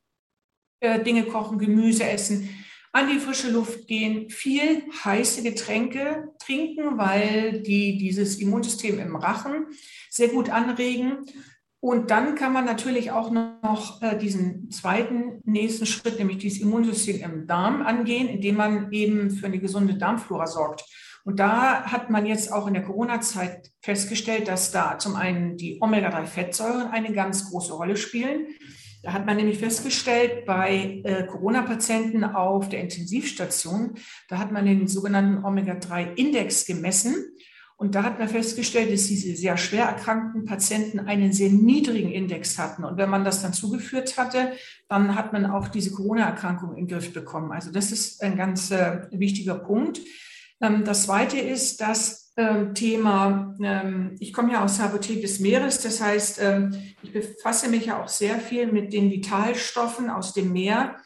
äh, 0.82 1.02
Dinge 1.02 1.24
kochen, 1.24 1.58
Gemüse 1.58 2.04
essen, 2.04 2.50
an 2.96 3.10
die 3.10 3.20
frische 3.20 3.52
Luft 3.52 3.88
gehen, 3.88 4.30
viel 4.30 4.84
heiße 5.04 5.44
Getränke 5.44 6.30
trinken, 6.40 6.98
weil 6.98 7.62
die 7.62 7.98
dieses 7.98 8.40
Immunsystem 8.40 9.00
im 9.00 9.18
Rachen 9.18 9.66
sehr 10.10 10.30
gut 10.30 10.50
anregen. 10.50 11.26
Und 11.82 12.10
dann 12.10 12.36
kann 12.36 12.54
man 12.54 12.64
natürlich 12.64 13.12
auch 13.12 13.32
noch 13.32 14.02
äh, 14.02 14.18
diesen 14.18 14.72
zweiten 14.72 15.42
nächsten 15.44 15.86
Schritt, 15.86 16.20
nämlich 16.20 16.38
dieses 16.38 16.62
Immunsystem 16.62 17.22
im 17.22 17.48
Darm 17.48 17.82
angehen, 17.82 18.30
indem 18.30 18.56
man 18.56 18.94
eben 18.94 19.30
für 19.30 19.48
eine 19.48 19.60
gesunde 19.60 19.96
Darmflora 19.96 20.48
sorgt. 20.48 20.86
Und 21.26 21.38
da 21.42 21.84
hat 21.92 22.10
man 22.10 22.26
jetzt 22.26 22.50
auch 22.54 22.66
in 22.66 22.76
der 22.76 22.84
Corona-Zeit 22.84 23.72
festgestellt, 23.82 24.48
dass 24.48 24.72
da 24.72 24.98
zum 25.00 25.18
einen 25.18 25.58
die 25.58 25.80
Omega-3-Fettsäuren 25.82 26.92
eine 26.92 27.12
ganz 27.12 27.50
große 27.50 27.74
Rolle 27.74 27.98
spielen. 27.98 28.48
Da 29.06 29.14
hat 29.14 29.28
man 29.28 29.38
nämlich 29.38 29.60
festgestellt, 29.60 30.48
bei 30.48 31.02
äh, 31.04 31.28
Corona-Patienten 31.28 32.24
auf 32.24 32.70
der 32.70 32.82
Intensivstation, 32.82 33.94
da 34.30 34.40
hat 34.40 34.52
man 34.52 34.66
den 34.66 34.88
sogenannten 34.88 35.46
Omega-3-Index 35.46 36.66
gemessen. 36.66 37.14
Und 37.78 37.94
da 37.94 38.02
hat 38.02 38.18
man 38.18 38.28
festgestellt, 38.28 38.92
dass 38.92 39.06
diese 39.06 39.36
sehr 39.36 39.58
schwer 39.58 39.86
erkrankten 39.86 40.46
Patienten 40.46 41.02
einen 41.02 41.34
sehr 41.34 41.52
niedrigen 41.52 42.10
Index 42.10 42.58
hatten. 42.58 42.84
Und 42.84 42.98
wenn 42.98 43.12
man 43.12 43.24
das 43.24 43.44
dann 43.44 43.54
zugeführt 43.54 44.18
hatte, 44.18 44.54
dann 44.88 45.14
hat 45.14 45.34
man 45.34 45.46
auch 45.46 45.68
diese 45.68 45.92
Corona-Erkrankung 45.92 46.72
in 46.72 46.88
den 46.88 46.98
Griff 46.98 47.14
bekommen. 47.14 47.52
Also 47.52 47.72
das 47.72 47.92
ist 47.92 48.24
ein 48.24 48.38
ganz 48.38 48.72
äh, 48.72 49.02
wichtiger 49.12 49.56
Punkt. 49.56 50.02
Ähm, 50.62 50.84
das 50.84 51.04
Zweite 51.04 51.38
ist 51.38 51.80
das 51.80 52.24
ähm, 52.24 52.25
Thema, 52.74 53.56
ähm, 53.64 54.16
ich 54.20 54.34
komme 54.34 54.52
ja 54.52 54.64
aus 54.64 54.78
der 54.78 54.88
Apotheke 54.88 55.22
des 55.22 55.40
Meeres, 55.40 55.82
das 55.82 56.02
heißt, 56.02 56.42
ich 57.02 57.14
befasse 57.14 57.70
mich 57.70 57.86
ja 57.86 58.02
auch 58.02 58.10
sehr 58.10 58.40
viel 58.40 58.70
mit 58.72 58.92
den 58.92 59.10
Vitalstoffen 59.10 60.10
aus 60.10 60.34
dem 60.34 60.52
Meer, 60.52 60.98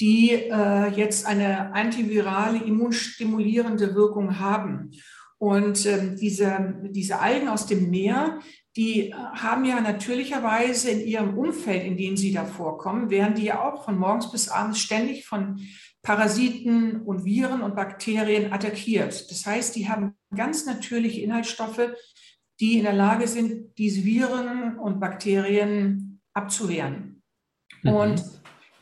die 0.00 0.32
äh, 0.32 0.88
jetzt 0.88 1.26
eine 1.26 1.72
antivirale, 1.72 2.58
immunstimulierende 2.58 3.94
Wirkung 3.94 4.38
haben. 4.38 4.90
Und 5.38 5.84
diese, 5.84 6.74
diese 6.90 7.20
Algen 7.20 7.48
aus 7.48 7.66
dem 7.66 7.90
Meer, 7.90 8.38
die 8.76 9.10
äh, 9.10 9.12
haben 9.12 9.64
ja 9.64 9.80
natürlicherweise 9.80 10.90
in 10.90 11.06
ihrem 11.06 11.36
Umfeld, 11.36 11.84
in 11.84 11.96
dem 11.96 12.16
sie 12.16 12.32
da 12.32 12.44
vorkommen, 12.44 13.10
werden 13.10 13.34
die 13.34 13.44
ja 13.44 13.62
auch 13.62 13.84
von 13.84 13.98
morgens 13.98 14.30
bis 14.30 14.48
abends 14.48 14.80
ständig 14.80 15.26
von 15.26 15.60
Parasiten 16.02 17.00
und 17.02 17.24
Viren 17.24 17.62
und 17.62 17.74
Bakterien 17.74 18.52
attackiert. 18.52 19.30
Das 19.30 19.46
heißt, 19.46 19.74
die 19.74 19.88
haben 19.88 20.14
ganz 20.34 20.66
natürliche 20.66 21.22
Inhaltsstoffe, 21.22 21.90
die 22.60 22.78
in 22.78 22.84
der 22.84 22.92
Lage 22.92 23.26
sind, 23.26 23.76
diese 23.78 24.04
Viren 24.04 24.78
und 24.78 25.00
Bakterien 25.00 26.20
abzuwehren. 26.34 27.22
Mhm. 27.82 27.90
Und 27.90 28.24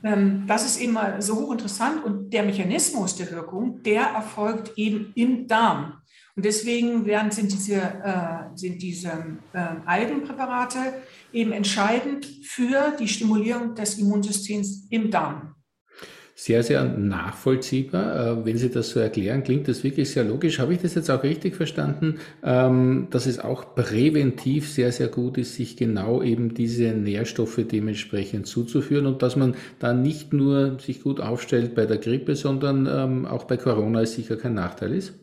ähm, 0.02 0.44
das 0.46 0.66
ist 0.66 0.80
eben 0.80 0.94
mal 0.94 1.22
so 1.22 1.36
hochinteressant 1.36 2.04
und 2.04 2.30
der 2.30 2.42
Mechanismus 2.42 3.16
der 3.16 3.30
Wirkung, 3.30 3.82
der 3.82 4.02
erfolgt 4.02 4.76
eben 4.76 5.12
im 5.14 5.46
Darm. 5.46 6.01
Und 6.34 6.46
deswegen 6.46 7.04
werden, 7.04 7.30
sind 7.30 7.52
diese, 7.52 7.74
äh, 7.74 8.56
sind 8.56 8.80
diese 8.80 9.08
äh, 9.52 9.58
Algenpräparate 9.84 10.78
eben 11.32 11.52
entscheidend 11.52 12.24
für 12.42 12.96
die 12.98 13.08
Stimulierung 13.08 13.74
des 13.74 13.98
Immunsystems 13.98 14.86
im 14.90 15.10
Darm. 15.10 15.54
sehr, 16.34 16.62
sehr 16.62 16.84
nachvollziehbar. 16.84 18.40
Äh, 18.40 18.46
wenn 18.46 18.56
Sie 18.56 18.70
das 18.70 18.90
so 18.90 19.00
erklären, 19.00 19.44
klingt 19.44 19.68
das 19.68 19.84
wirklich 19.84 20.10
sehr 20.10 20.24
logisch. 20.24 20.58
Habe 20.58 20.72
ich 20.72 20.80
das 20.80 20.94
jetzt 20.94 21.10
auch 21.10 21.22
richtig 21.22 21.54
verstanden, 21.54 22.18
ähm, 22.42 23.08
dass 23.10 23.26
es 23.26 23.38
auch 23.38 23.74
präventiv 23.74 24.70
sehr, 24.70 24.90
sehr 24.90 25.08
gut 25.08 25.36
ist, 25.36 25.54
sich 25.54 25.76
genau 25.76 26.22
eben 26.22 26.54
diese 26.54 26.92
Nährstoffe 26.94 27.60
dementsprechend 27.70 28.46
zuzuführen 28.46 29.06
und 29.06 29.22
dass 29.22 29.36
man 29.36 29.54
da 29.78 29.92
nicht 29.92 30.32
nur 30.32 30.78
sich 30.80 31.02
gut 31.02 31.20
aufstellt 31.20 31.74
bei 31.74 31.84
der 31.84 31.98
Grippe, 31.98 32.34
sondern 32.36 32.88
ähm, 32.90 33.26
auch 33.26 33.44
bei 33.44 33.58
Corona 33.58 34.00
es 34.00 34.14
sicher 34.14 34.36
kein 34.36 34.54
Nachteil 34.54 34.94
ist? 34.94 35.21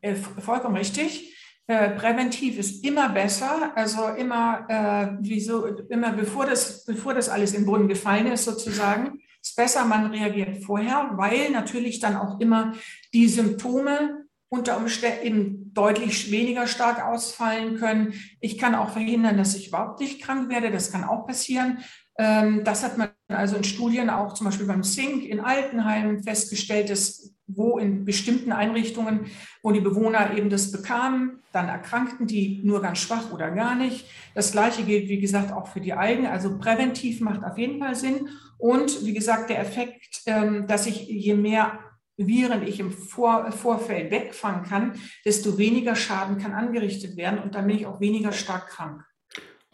Äh, 0.00 0.14
vollkommen 0.14 0.76
richtig. 0.76 1.34
Äh, 1.66 1.90
präventiv 1.90 2.58
ist 2.58 2.84
immer 2.84 3.08
besser, 3.08 3.72
also 3.74 4.08
immer, 4.08 4.66
äh, 4.68 5.16
wieso, 5.20 5.66
immer 5.88 6.12
bevor 6.12 6.44
das, 6.44 6.84
bevor 6.84 7.14
das 7.14 7.30
alles 7.30 7.54
im 7.54 7.64
Boden 7.64 7.88
gefallen 7.88 8.26
ist, 8.26 8.44
sozusagen 8.44 9.20
ist 9.40 9.56
besser, 9.56 9.84
man 9.84 10.10
reagiert 10.10 10.62
vorher, 10.62 11.10
weil 11.14 11.50
natürlich 11.50 12.00
dann 12.00 12.16
auch 12.16 12.38
immer 12.40 12.72
die 13.14 13.28
Symptome 13.28 14.23
unter 14.54 14.76
Umständen 14.76 15.72
deutlich 15.74 16.30
weniger 16.30 16.66
stark 16.66 17.04
ausfallen 17.04 17.76
können. 17.76 18.14
Ich 18.40 18.56
kann 18.56 18.74
auch 18.74 18.90
verhindern, 18.90 19.36
dass 19.36 19.56
ich 19.56 19.68
überhaupt 19.68 20.00
nicht 20.00 20.22
krank 20.22 20.48
werde. 20.48 20.70
Das 20.70 20.92
kann 20.92 21.04
auch 21.04 21.26
passieren. 21.26 21.78
Ähm, 22.16 22.62
das 22.64 22.84
hat 22.84 22.96
man 22.96 23.08
also 23.28 23.56
in 23.56 23.64
Studien 23.64 24.08
auch 24.10 24.34
zum 24.34 24.46
Beispiel 24.46 24.66
beim 24.66 24.84
Zink 24.84 25.24
in 25.24 25.40
Altenheimen 25.40 26.22
festgestellt, 26.22 26.88
dass 26.90 27.34
wo 27.46 27.78
in 27.78 28.04
bestimmten 28.04 28.52
Einrichtungen, 28.52 29.26
wo 29.62 29.70
die 29.70 29.80
Bewohner 29.80 30.34
eben 30.34 30.48
das 30.48 30.72
bekamen, 30.72 31.42
dann 31.52 31.68
erkrankten 31.68 32.26
die 32.26 32.62
nur 32.64 32.80
ganz 32.80 32.98
schwach 32.98 33.32
oder 33.32 33.50
gar 33.50 33.74
nicht. 33.74 34.06
Das 34.34 34.52
Gleiche 34.52 34.82
gilt, 34.82 35.08
wie 35.08 35.20
gesagt, 35.20 35.52
auch 35.52 35.68
für 35.68 35.80
die 35.80 35.92
Algen. 35.92 36.26
Also 36.26 36.58
präventiv 36.58 37.20
macht 37.20 37.44
auf 37.44 37.58
jeden 37.58 37.80
Fall 37.80 37.94
Sinn. 37.94 38.28
Und 38.56 39.04
wie 39.04 39.12
gesagt, 39.12 39.50
der 39.50 39.60
Effekt, 39.60 40.22
ähm, 40.26 40.66
dass 40.66 40.86
ich 40.86 41.06
je 41.06 41.34
mehr 41.34 41.78
Viren 42.16 42.62
ich 42.66 42.80
im 42.80 42.92
Vor 42.92 43.50
Vorfeld 43.52 44.10
wegfangen 44.10 44.64
kann, 44.64 44.92
desto 45.24 45.58
weniger 45.58 45.96
Schaden 45.96 46.38
kann 46.38 46.52
angerichtet 46.52 47.16
werden 47.16 47.40
und 47.40 47.54
dann 47.54 47.66
bin 47.66 47.76
ich 47.76 47.86
auch 47.86 48.00
weniger 48.00 48.32
stark 48.32 48.68
krank. 48.68 49.04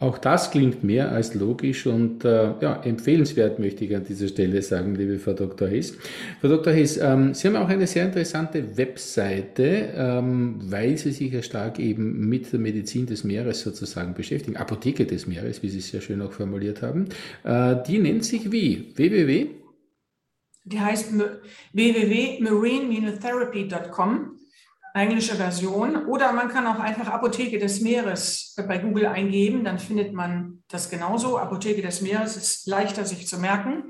Auch 0.01 0.17
das 0.17 0.49
klingt 0.49 0.83
mehr 0.83 1.11
als 1.11 1.35
logisch 1.35 1.85
und 1.85 2.25
äh, 2.25 2.55
ja, 2.59 2.81
empfehlenswert, 2.81 3.59
möchte 3.59 3.85
ich 3.85 3.95
an 3.95 4.03
dieser 4.03 4.27
Stelle 4.29 4.59
sagen, 4.63 4.95
liebe 4.95 5.19
Frau 5.19 5.33
Dr. 5.33 5.67
Hess. 5.67 5.95
Frau 6.41 6.47
Dr. 6.47 6.73
Hess, 6.73 6.97
ähm, 6.97 7.35
Sie 7.35 7.47
haben 7.47 7.55
auch 7.55 7.69
eine 7.69 7.85
sehr 7.85 8.05
interessante 8.05 8.77
Webseite, 8.77 9.93
ähm, 9.95 10.55
weil 10.59 10.97
Sie 10.97 11.11
sich 11.11 11.31
ja 11.31 11.43
stark 11.43 11.77
eben 11.77 12.27
mit 12.27 12.51
der 12.51 12.59
Medizin 12.59 13.05
des 13.05 13.23
Meeres 13.23 13.61
sozusagen 13.61 14.15
beschäftigen. 14.15 14.57
Apotheke 14.57 15.05
des 15.05 15.27
Meeres, 15.27 15.61
wie 15.61 15.69
Sie 15.69 15.77
es 15.77 15.89
sehr 15.89 16.01
schön 16.01 16.23
auch 16.23 16.31
formuliert 16.31 16.81
haben. 16.81 17.05
Äh, 17.43 17.75
die 17.87 17.99
nennt 17.99 18.25
sich 18.25 18.51
wie? 18.51 18.91
www? 18.95 19.60
Die 20.63 20.79
heißt 20.79 21.13
www.marine-therapy.com 21.73 24.37
englische 24.93 25.35
Version. 25.35 26.05
Oder 26.05 26.33
man 26.33 26.49
kann 26.49 26.67
auch 26.67 26.79
einfach 26.79 27.07
Apotheke 27.07 27.59
des 27.59 27.81
Meeres 27.81 28.55
bei 28.67 28.77
Google 28.77 29.07
eingeben, 29.07 29.63
dann 29.63 29.79
findet 29.79 30.13
man 30.13 30.63
das 30.67 30.89
genauso. 30.89 31.37
Apotheke 31.37 31.81
des 31.81 32.01
Meeres 32.01 32.35
ist 32.35 32.67
leichter 32.67 33.05
sich 33.05 33.27
zu 33.27 33.39
merken. 33.39 33.85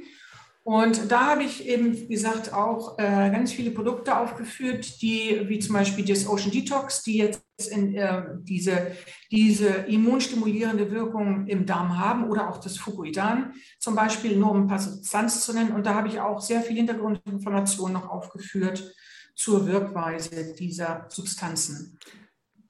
Und 0.64 1.12
da 1.12 1.26
habe 1.26 1.44
ich 1.44 1.68
eben, 1.68 1.94
wie 1.94 2.08
gesagt, 2.08 2.54
auch 2.54 3.00
äh, 3.00 3.32
ganz 3.32 3.52
viele 3.52 3.72
Produkte 3.72 4.16
aufgeführt, 4.16 5.02
die, 5.02 5.42
wie 5.48 5.58
zum 5.58 5.74
Beispiel 5.74 6.06
das 6.06 6.28
Ocean 6.28 6.52
Detox, 6.52 7.02
die 7.02 7.18
jetzt 7.18 7.44
in, 7.72 7.96
äh, 7.96 8.24
diese, 8.42 8.96
diese 9.32 9.68
immunstimulierende 9.68 10.92
Wirkung 10.92 11.48
im 11.48 11.66
Darm 11.66 11.98
haben 11.98 12.30
oder 12.30 12.48
auch 12.48 12.58
das 12.58 12.78
Fukuidan 12.78 13.54
zum 13.80 13.96
Beispiel, 13.96 14.38
nur 14.38 14.52
um 14.52 14.62
ein 14.62 14.68
paar 14.68 14.80
Substanzen 14.80 15.42
zu 15.42 15.54
nennen. 15.54 15.72
Und 15.72 15.88
da 15.88 15.96
habe 15.96 16.10
ich 16.10 16.20
auch 16.20 16.40
sehr 16.42 16.62
viel 16.62 16.76
Hintergrundinformationen 16.76 17.94
noch 17.94 18.10
aufgeführt 18.10 18.94
zur 19.34 19.66
Wirkweise 19.66 20.54
dieser 20.54 21.08
Substanzen. 21.10 21.98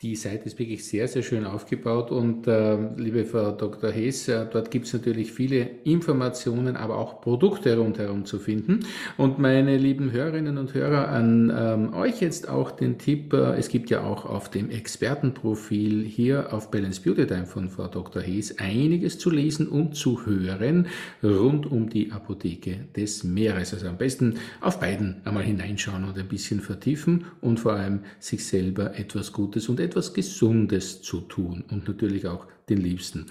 Die 0.02 0.16
Seite 0.16 0.46
ist 0.46 0.58
wirklich 0.58 0.84
sehr, 0.84 1.08
sehr 1.08 1.22
schön 1.22 1.46
aufgebaut 1.46 2.10
und 2.10 2.48
äh, 2.48 2.76
liebe 2.98 3.24
Frau 3.24 3.52
Dr. 3.52 3.92
Hess, 3.92 4.28
äh, 4.28 4.48
dort 4.52 4.72
gibt 4.72 4.88
es 4.88 4.94
natürlich 4.94 5.32
viele 5.32 5.70
Informationen, 5.84 6.76
aber 6.76 6.98
auch 6.98 7.22
Produkte 7.22 7.78
rundherum 7.78 8.26
zu 8.26 8.40
finden. 8.40 8.80
Und 9.18 9.38
meine 9.38 9.78
lieben 9.78 10.12
Hörerinnen 10.12 10.58
und 10.58 10.74
Hörer, 10.74 11.10
an 11.10 11.54
ähm, 11.56 11.94
euch 11.94 12.20
jetzt 12.20 12.50
auch 12.50 12.72
den 12.72 12.98
Tipp, 12.98 13.32
äh, 13.34 13.54
es 13.60 13.70
gibt 13.70 13.92
ja 13.92 14.04
auch 14.04 14.26
auf 14.26 14.50
dem 14.50 14.72
Expertenprofil 14.72 16.04
hier 16.04 16.52
auf 16.52 16.72
Balance 16.72 17.00
Beauty 17.02 17.28
Time 17.28 17.46
von 17.46 17.70
Frau 17.70 17.88
Dr. 17.88 18.24
Hess 18.24 18.58
einiges 18.58 19.20
zu 19.20 19.30
lesen 19.30 19.68
und 19.68 19.96
zu 19.96 20.26
hören 20.26 20.88
rund 21.22 21.72
um 21.72 21.92
die 21.92 22.12
Apotheke 22.12 22.86
des 22.96 23.24
Meeres. 23.24 23.72
Also 23.72 23.88
am 23.88 24.00
besten 24.00 24.40
auf 24.62 24.80
beiden 24.80 25.22
einmal 25.26 25.44
hineinschauen 25.44 26.06
und 26.06 26.18
ein 26.18 26.28
bisschen 26.28 26.60
vertiefen 26.60 27.26
und 27.40 27.60
vor 27.60 27.74
allem 27.74 28.00
sich 28.20 28.48
selber 28.48 28.98
etwas 28.98 29.32
Gutes 29.32 29.70
und 29.70 29.80
etwas 29.80 29.91
etwas 29.92 30.14
Gesundes 30.14 31.02
zu 31.02 31.22
tun 31.22 31.66
und 31.70 31.88
natürlich 31.88 32.26
auch 32.26 32.48
den 32.70 32.78
Liebsten. 32.78 33.26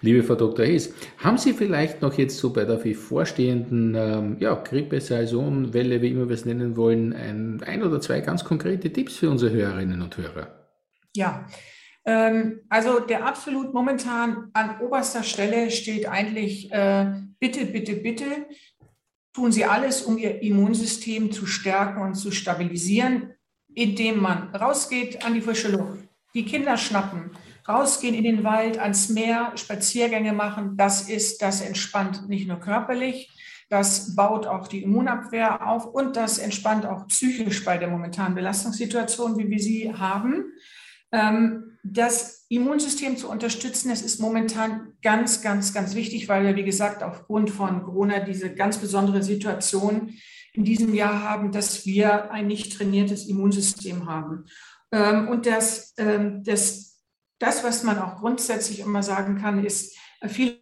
Liebe 0.00 0.22
Frau 0.22 0.34
Dr. 0.34 0.64
Hess, 0.64 0.94
haben 1.18 1.36
Sie 1.36 1.52
vielleicht 1.52 2.00
noch 2.00 2.14
jetzt 2.14 2.38
so 2.38 2.52
bei 2.52 2.64
der 2.64 2.78
vorstehenden 2.94 3.94
ähm, 3.94 4.36
ja, 4.40 4.54
Grippesaison, 4.54 5.74
Welle, 5.74 6.00
wie 6.00 6.10
immer 6.10 6.28
wir 6.28 6.34
es 6.34 6.46
nennen 6.46 6.76
wollen, 6.76 7.12
ein, 7.12 7.62
ein 7.62 7.82
oder 7.82 8.00
zwei 8.00 8.20
ganz 8.20 8.44
konkrete 8.44 8.90
Tipps 8.90 9.16
für 9.16 9.30
unsere 9.30 9.52
Hörerinnen 9.52 10.00
und 10.00 10.16
Hörer? 10.16 10.48
Ja, 11.14 11.46
ähm, 12.06 12.60
also 12.70 13.00
der 13.00 13.26
absolut 13.26 13.74
momentan 13.74 14.50
an 14.54 14.80
oberster 14.80 15.22
Stelle 15.22 15.70
steht 15.70 16.08
eigentlich, 16.08 16.72
äh, 16.72 17.12
bitte, 17.38 17.66
bitte, 17.66 17.96
bitte, 17.96 18.24
tun 19.34 19.52
Sie 19.52 19.66
alles, 19.66 20.02
um 20.02 20.16
Ihr 20.16 20.40
Immunsystem 20.40 21.30
zu 21.30 21.44
stärken 21.44 22.00
und 22.00 22.14
zu 22.14 22.30
stabilisieren, 22.30 23.34
indem 23.74 24.20
man 24.20 24.54
rausgeht 24.54 25.24
an 25.24 25.34
die 25.34 25.42
frische 25.42 25.68
Luft, 25.68 26.05
die 26.36 26.44
Kinder 26.44 26.76
schnappen, 26.76 27.30
rausgehen 27.66 28.14
in 28.14 28.22
den 28.22 28.44
Wald, 28.44 28.78
ans 28.78 29.08
Meer, 29.08 29.52
Spaziergänge 29.56 30.32
machen, 30.32 30.76
das 30.76 31.08
ist, 31.08 31.42
das 31.42 31.62
entspannt 31.62 32.28
nicht 32.28 32.46
nur 32.46 32.60
körperlich, 32.60 33.32
das 33.70 34.14
baut 34.14 34.46
auch 34.46 34.68
die 34.68 34.82
Immunabwehr 34.82 35.66
auf 35.66 35.86
und 35.86 36.14
das 36.14 36.38
entspannt 36.38 36.86
auch 36.86 37.08
psychisch 37.08 37.64
bei 37.64 37.78
der 37.78 37.88
momentanen 37.88 38.36
Belastungssituation, 38.36 39.38
wie 39.38 39.50
wir 39.50 39.58
sie 39.58 39.92
haben. 39.92 40.52
Ähm, 41.10 41.78
das 41.82 42.46
Immunsystem 42.48 43.16
zu 43.16 43.28
unterstützen, 43.28 43.88
das 43.88 44.02
ist 44.02 44.20
momentan 44.20 44.92
ganz, 45.02 45.40
ganz, 45.40 45.72
ganz 45.72 45.94
wichtig, 45.94 46.28
weil 46.28 46.44
wir, 46.44 46.56
wie 46.56 46.64
gesagt, 46.64 47.02
aufgrund 47.02 47.50
von 47.50 47.82
Corona 47.82 48.20
diese 48.20 48.54
ganz 48.54 48.78
besondere 48.78 49.22
Situation 49.22 50.14
in 50.52 50.64
diesem 50.64 50.94
Jahr 50.94 51.22
haben, 51.22 51.52
dass 51.52 51.86
wir 51.86 52.30
ein 52.30 52.46
nicht 52.46 52.76
trainiertes 52.76 53.26
Immunsystem 53.26 54.06
haben. 54.06 54.44
Ähm, 54.92 55.28
und 55.28 55.46
das, 55.46 55.94
ähm, 55.98 56.42
das, 56.44 57.02
das, 57.38 57.64
was 57.64 57.82
man 57.82 57.98
auch 57.98 58.16
grundsätzlich 58.16 58.80
immer 58.80 59.02
sagen 59.02 59.38
kann, 59.38 59.64
ist, 59.64 59.96
viele 60.28 60.58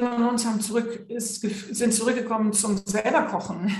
von 0.00 0.28
uns 0.28 0.46
haben 0.46 0.60
zurück, 0.60 1.06
ist, 1.08 1.40
sind 1.40 1.94
zurückgekommen 1.94 2.52
zum 2.52 2.76
selber 2.76 3.22
Kochen. 3.22 3.72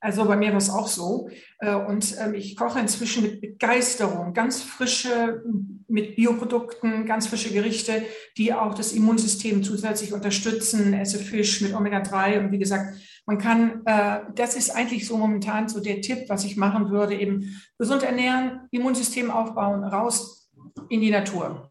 Also 0.00 0.24
bei 0.26 0.36
mir 0.36 0.50
war 0.50 0.58
es 0.58 0.70
auch 0.70 0.86
so. 0.86 1.30
Äh, 1.60 1.74
und 1.74 2.16
ähm, 2.20 2.34
ich 2.34 2.56
koche 2.56 2.80
inzwischen 2.80 3.22
mit 3.22 3.40
Begeisterung, 3.40 4.34
ganz 4.34 4.62
frische, 4.62 5.42
mit 5.88 6.16
Bioprodukten, 6.16 7.06
ganz 7.06 7.26
frische 7.26 7.52
Gerichte, 7.52 8.04
die 8.36 8.52
auch 8.52 8.74
das 8.74 8.92
Immunsystem 8.92 9.62
zusätzlich 9.62 10.12
unterstützen. 10.12 10.92
Esse 10.92 11.18
Fisch 11.18 11.60
mit 11.60 11.74
Omega-3 11.74 12.40
und 12.40 12.52
wie 12.52 12.58
gesagt, 12.58 12.98
man 13.26 13.38
kann, 13.38 13.82
äh, 13.86 14.20
das 14.34 14.56
ist 14.56 14.70
eigentlich 14.70 15.06
so 15.06 15.16
momentan 15.16 15.68
so 15.68 15.80
der 15.80 16.02
Tipp, 16.02 16.28
was 16.28 16.44
ich 16.44 16.56
machen 16.56 16.90
würde, 16.90 17.14
eben 17.14 17.60
gesund 17.78 18.02
ernähren, 18.02 18.68
Immunsystem 18.70 19.30
aufbauen, 19.30 19.84
raus 19.84 20.50
in 20.88 21.00
die 21.00 21.10
Natur. 21.10 21.70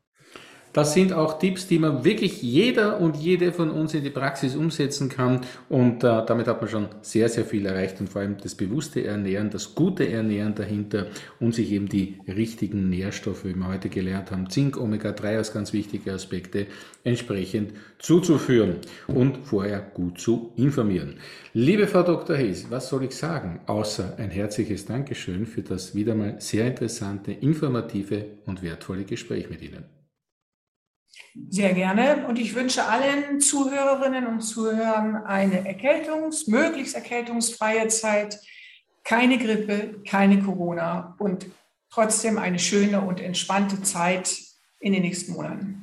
Das 0.74 0.96
sind 0.96 1.14
auch 1.14 1.38
Tipps, 1.38 1.68
die 1.68 1.78
man 1.78 2.04
wirklich 2.04 2.42
jeder 2.42 3.00
und 3.00 3.16
jede 3.16 3.52
von 3.52 3.70
uns 3.70 3.94
in 3.94 4.04
die 4.04 4.10
Praxis 4.10 4.56
umsetzen 4.56 5.08
kann. 5.08 5.42
Und 5.70 6.04
äh, 6.04 6.26
damit 6.26 6.48
hat 6.48 6.62
man 6.62 6.70
schon 6.70 6.88
sehr, 7.04 7.30
sehr 7.30 7.46
viel 7.46 7.68
erreicht 7.68 8.00
und 8.02 8.10
vor 8.10 8.22
allem 8.22 8.38
das 8.42 8.56
bewusste 8.56 9.04
Ernähren, 9.04 9.52
das 9.52 9.76
gute 9.76 10.10
Ernähren 10.10 10.56
dahinter 10.56 11.06
und 11.40 11.54
sich 11.54 11.72
eben 11.72 11.88
die 11.88 12.18
richtigen 12.28 12.90
Nährstoffe, 12.90 13.46
wie 13.46 13.54
wir 13.54 13.68
heute 13.68 13.90
gelernt 13.90 14.32
haben, 14.32 14.50
Zink, 14.50 14.76
Omega-3 14.76 15.38
als 15.38 15.54
ganz 15.54 15.74
wichtige 15.74 16.12
Aspekte, 16.12 16.66
entsprechend 17.04 17.74
zuzuführen 18.00 18.78
und 19.06 19.38
vorher 19.44 19.80
gut 19.80 20.20
zu 20.20 20.54
informieren. 20.56 21.20
Liebe 21.54 21.86
Frau 21.86 22.02
Dr. 22.02 22.36
Hayes, 22.36 22.72
was 22.72 22.90
soll 22.90 23.04
ich 23.04 23.16
sagen, 23.16 23.60
außer 23.68 24.16
ein 24.18 24.32
herzliches 24.32 24.88
Dankeschön 24.88 25.46
für 25.46 25.62
das 25.62 25.94
wieder 25.94 26.16
mal 26.16 26.38
sehr 26.40 26.66
interessante, 26.66 27.32
informative 27.32 28.26
und 28.48 28.64
wertvolle 28.64 29.04
Gespräch 29.04 29.52
mit 29.52 29.62
Ihnen. 29.62 30.03
Sehr 31.50 31.74
gerne. 31.74 32.28
Und 32.28 32.38
ich 32.38 32.54
wünsche 32.54 32.86
allen 32.86 33.40
Zuhörerinnen 33.40 34.28
und 34.28 34.42
Zuhörern 34.42 35.16
eine 35.16 35.66
Erkältungs-, 35.66 36.50
möglichst 36.50 36.96
erkältungsfreie 36.96 37.88
Zeit, 37.88 38.40
keine 39.04 39.38
Grippe, 39.38 40.02
keine 40.08 40.42
Corona 40.42 41.16
und 41.20 41.48
trotzdem 41.90 42.38
eine 42.38 42.60
schöne 42.60 43.02
und 43.02 43.20
entspannte 43.20 43.82
Zeit 43.82 44.38
in 44.80 44.94
den 44.94 45.02
nächsten 45.02 45.34
Monaten. 45.34 45.83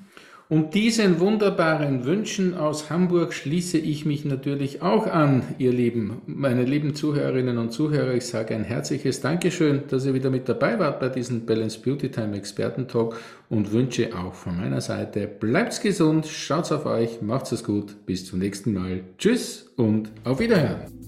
Und 0.50 0.74
diesen 0.74 1.20
wunderbaren 1.20 2.04
Wünschen 2.04 2.54
aus 2.54 2.90
Hamburg 2.90 3.32
schließe 3.32 3.78
ich 3.78 4.04
mich 4.04 4.24
natürlich 4.24 4.82
auch 4.82 5.06
an, 5.06 5.44
ihr 5.58 5.70
Lieben, 5.70 6.22
meine 6.26 6.64
lieben 6.64 6.96
Zuhörerinnen 6.96 7.56
und 7.56 7.70
Zuhörer. 7.70 8.14
Ich 8.14 8.26
sage 8.26 8.56
ein 8.56 8.64
herzliches 8.64 9.20
Dankeschön, 9.20 9.84
dass 9.86 10.06
ihr 10.06 10.12
wieder 10.12 10.28
mit 10.28 10.48
dabei 10.48 10.80
wart 10.80 10.98
bei 10.98 11.08
diesem 11.08 11.46
Balance 11.46 11.78
Beauty 11.78 12.10
Time 12.10 12.36
Experten-Talk 12.36 13.16
und 13.48 13.70
wünsche 13.70 14.08
auch 14.18 14.34
von 14.34 14.56
meiner 14.56 14.80
Seite, 14.80 15.28
bleibt's 15.28 15.80
gesund, 15.80 16.26
schaut's 16.26 16.72
auf 16.72 16.84
euch, 16.84 17.22
macht's 17.22 17.52
es 17.52 17.62
gut, 17.62 18.04
bis 18.04 18.26
zum 18.26 18.40
nächsten 18.40 18.74
Mal. 18.74 19.02
Tschüss 19.18 19.72
und 19.76 20.10
auf 20.24 20.40
Wiederhören. 20.40 20.99